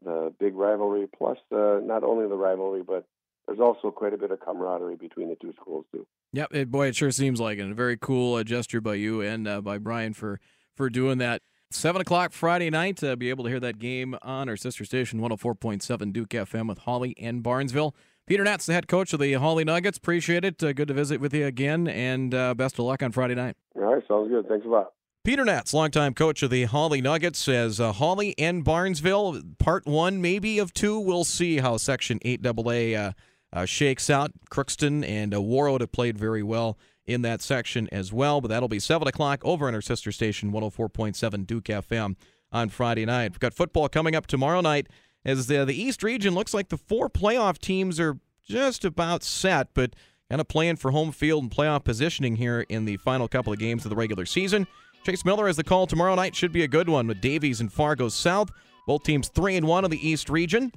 The 0.03 0.33
big 0.39 0.55
rivalry, 0.55 1.07
plus 1.15 1.37
uh, 1.51 1.79
not 1.83 2.03
only 2.03 2.27
the 2.27 2.35
rivalry, 2.35 2.81
but 2.81 3.05
there's 3.45 3.59
also 3.59 3.91
quite 3.91 4.13
a 4.13 4.17
bit 4.17 4.31
of 4.31 4.39
camaraderie 4.39 4.95
between 4.95 5.29
the 5.29 5.35
two 5.35 5.53
schools 5.61 5.85
too. 5.91 6.07
Yep, 6.33 6.55
it, 6.55 6.71
boy, 6.71 6.87
it 6.87 6.95
sure 6.95 7.11
seems 7.11 7.39
like 7.39 7.59
it. 7.59 7.69
A 7.69 7.73
very 7.73 7.97
cool 7.97 8.35
uh, 8.35 8.43
gesture 8.43 8.81
by 8.81 8.95
you 8.95 9.21
and 9.21 9.47
uh, 9.47 9.61
by 9.61 9.77
Brian 9.77 10.13
for 10.13 10.39
for 10.75 10.89
doing 10.89 11.17
that. 11.19 11.41
7 11.69 12.01
o'clock 12.01 12.33
Friday 12.33 12.69
night. 12.69 13.03
Uh, 13.03 13.15
be 13.15 13.29
able 13.29 13.43
to 13.43 13.49
hear 13.49 13.59
that 13.59 13.77
game 13.77 14.17
on 14.21 14.49
our 14.49 14.57
sister 14.57 14.83
station, 14.83 15.19
104.7 15.19 16.13
Duke 16.13 16.29
FM 16.29 16.67
with 16.67 16.79
Hawley 16.79 17.15
and 17.19 17.43
Barnesville. 17.43 17.95
Peder 18.27 18.43
Naatz, 18.43 18.65
the 18.65 18.73
head 18.73 18.87
coach 18.87 19.13
of 19.13 19.19
the 19.19 19.33
Hawley 19.33 19.63
Nuggets. 19.63 19.97
Appreciate 19.97 20.43
it. 20.43 20.61
Uh, 20.63 20.73
good 20.73 20.87
to 20.87 20.93
visit 20.93 21.21
with 21.21 21.33
you 21.33 21.45
again, 21.45 21.87
and 21.87 22.33
uh, 22.33 22.53
best 22.53 22.79
of 22.79 22.85
luck 22.85 23.03
on 23.03 23.11
Friday 23.11 23.35
night. 23.35 23.55
All 23.75 23.93
right, 23.93 24.03
sounds 24.07 24.29
good. 24.29 24.47
Thanks 24.47 24.65
a 24.65 24.69
lot. 24.69 24.91
Peder 25.23 25.45
Naatz, 25.45 25.71
longtime 25.71 26.15
coach 26.15 26.41
of 26.41 26.49
the 26.49 26.63
Hawley 26.63 26.99
Nuggets, 26.99 27.37
says 27.37 27.79
uh, 27.79 27.91
Hawley 27.91 28.33
and 28.39 28.63
Barnesville, 28.63 29.39
part 29.59 29.85
one 29.85 30.19
maybe 30.19 30.57
of 30.57 30.73
two. 30.73 30.99
We'll 30.99 31.25
see 31.25 31.57
how 31.57 31.77
Section 31.77 32.17
8AA 32.25 32.97
uh, 32.97 33.11
uh, 33.53 33.65
shakes 33.65 34.09
out. 34.09 34.31
Crookston 34.49 35.07
and 35.07 35.35
uh, 35.35 35.37
Warroad 35.37 35.81
have 35.81 35.91
played 35.91 36.17
very 36.17 36.41
well 36.41 36.75
in 37.05 37.21
that 37.21 37.43
section 37.43 37.87
as 37.91 38.11
well. 38.11 38.41
But 38.41 38.47
that'll 38.47 38.67
be 38.67 38.79
7 38.79 39.07
o'clock 39.07 39.41
over 39.45 39.67
on 39.67 39.75
our 39.75 39.81
sister 39.81 40.11
station, 40.11 40.51
104.7 40.51 41.45
Duke 41.45 41.65
FM 41.65 42.15
on 42.51 42.69
Friday 42.69 43.05
night. 43.05 43.33
We've 43.33 43.39
got 43.39 43.53
football 43.53 43.89
coming 43.89 44.15
up 44.15 44.25
tomorrow 44.25 44.61
night 44.61 44.87
as 45.23 45.45
the, 45.45 45.63
the 45.65 45.79
East 45.79 46.01
region 46.01 46.33
looks 46.33 46.51
like 46.51 46.69
the 46.69 46.77
four 46.77 47.11
playoff 47.11 47.59
teams 47.59 47.99
are 47.99 48.17
just 48.43 48.83
about 48.83 49.21
set, 49.21 49.67
but 49.75 49.95
kind 50.31 50.41
of 50.41 50.47
playing 50.47 50.77
for 50.77 50.89
home 50.89 51.11
field 51.11 51.43
and 51.43 51.51
playoff 51.51 51.83
positioning 51.83 52.37
here 52.37 52.61
in 52.69 52.85
the 52.85 52.97
final 52.97 53.27
couple 53.27 53.53
of 53.53 53.59
games 53.59 53.85
of 53.85 53.91
the 53.91 53.95
regular 53.95 54.25
season. 54.25 54.65
Chase 55.03 55.25
Miller 55.25 55.47
has 55.47 55.57
the 55.57 55.63
call 55.63 55.87
tomorrow 55.87 56.13
night. 56.15 56.35
Should 56.35 56.51
be 56.51 56.63
a 56.63 56.67
good 56.67 56.87
one 56.87 57.07
with 57.07 57.21
Davies 57.21 57.59
and 57.59 57.71
Fargo 57.71 58.07
South. 58.07 58.51
Both 58.85 59.03
teams 59.03 59.29
three 59.29 59.55
and 59.57 59.67
one 59.67 59.83
in 59.83 59.91
the 59.91 60.07
East 60.07 60.29
region. 60.29 60.71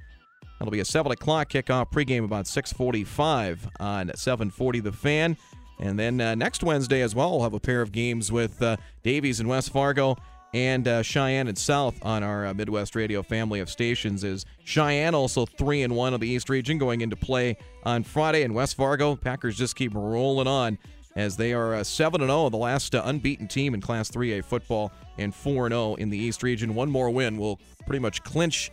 That'll 0.58 0.72
be 0.72 0.80
a 0.80 0.84
seven 0.84 1.12
o'clock 1.12 1.50
kickoff 1.50 1.92
pregame 1.92 2.24
about 2.24 2.46
6:45 2.46 3.68
on 3.80 4.08
7:40 4.10 4.82
The 4.82 4.92
Fan. 4.92 5.36
And 5.78 5.98
then 5.98 6.20
uh, 6.20 6.34
next 6.34 6.62
Wednesday 6.62 7.02
as 7.02 7.14
well, 7.14 7.32
we'll 7.32 7.42
have 7.42 7.52
a 7.52 7.60
pair 7.60 7.82
of 7.82 7.92
games 7.92 8.30
with 8.30 8.62
uh, 8.62 8.76
Davies 9.02 9.40
and 9.40 9.48
West 9.48 9.70
Fargo 9.70 10.16
and 10.54 10.86
uh, 10.86 11.02
Cheyenne 11.02 11.48
and 11.48 11.58
South 11.58 11.96
on 12.02 12.22
our 12.22 12.46
uh, 12.46 12.54
Midwest 12.54 12.94
Radio 12.94 13.22
family 13.22 13.58
of 13.58 13.68
stations. 13.68 14.22
Is 14.22 14.46
Cheyenne 14.64 15.14
also 15.14 15.44
three 15.44 15.82
and 15.82 15.94
one 15.96 16.14
of 16.14 16.20
the 16.20 16.28
East 16.28 16.48
region 16.48 16.78
going 16.78 17.00
into 17.00 17.16
play 17.16 17.56
on 17.82 18.04
Friday, 18.04 18.42
and 18.44 18.54
West 18.54 18.76
Fargo 18.76 19.16
Packers 19.16 19.58
just 19.58 19.74
keep 19.74 19.92
rolling 19.94 20.46
on 20.46 20.78
as 21.16 21.36
they 21.36 21.52
are 21.52 21.74
uh, 21.74 21.84
seven 21.84 22.20
and 22.20 22.28
zero, 22.28 22.44
oh, 22.44 22.48
the 22.48 22.56
last 22.56 22.94
uh, 22.94 23.02
unbeaten 23.04 23.46
team 23.46 23.74
in 23.74 23.80
Class 23.80 24.10
3A 24.10 24.44
football, 24.44 24.92
and 25.18 25.34
four 25.34 25.66
and 25.66 25.72
zero 25.72 25.82
oh 25.82 25.94
in 25.94 26.10
the 26.10 26.18
East 26.18 26.42
region. 26.42 26.74
One 26.74 26.90
more 26.90 27.10
win 27.10 27.38
will 27.38 27.60
pretty 27.86 28.00
much 28.00 28.22
clinch 28.22 28.70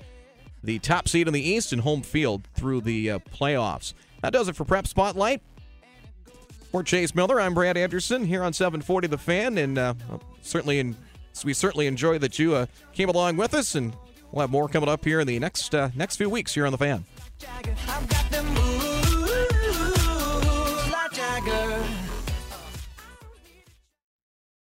the 0.63 0.79
top 0.79 1.07
seed 1.07 1.27
in 1.27 1.33
the 1.33 1.41
East 1.41 1.73
and 1.73 1.81
home 1.81 2.01
field 2.01 2.47
through 2.55 2.81
the 2.81 3.07
playoffs. 3.07 3.93
That 4.21 4.33
does 4.33 4.47
it 4.47 4.55
for 4.55 4.65
Prep 4.65 4.87
Spotlight. 4.87 5.41
For 6.71 6.83
Chase 6.83 7.13
Miller, 7.13 7.41
I'm 7.41 7.53
Brad 7.53 7.75
Anderson 7.75 8.23
here 8.23 8.43
on 8.43 8.53
740 8.53 9.07
The 9.07 9.17
Fan, 9.17 9.57
and 9.57 9.77
uh, 9.77 9.93
certainly 10.41 10.79
in, 10.79 10.95
we 11.43 11.53
certainly 11.53 11.85
enjoy 11.85 12.17
that 12.19 12.39
you 12.39 12.55
uh, 12.55 12.65
came 12.93 13.09
along 13.09 13.35
with 13.35 13.53
us, 13.53 13.75
and 13.75 13.93
we'll 14.31 14.41
have 14.41 14.51
more 14.51 14.69
coming 14.69 14.87
up 14.87 15.03
here 15.03 15.19
in 15.19 15.27
the 15.27 15.37
next 15.37 15.75
uh, 15.75 15.89
next 15.95 16.15
few 16.15 16.29
weeks 16.29 16.53
here 16.53 16.65
on 16.65 16.71
The 16.71 16.77
Fan. 16.77 17.03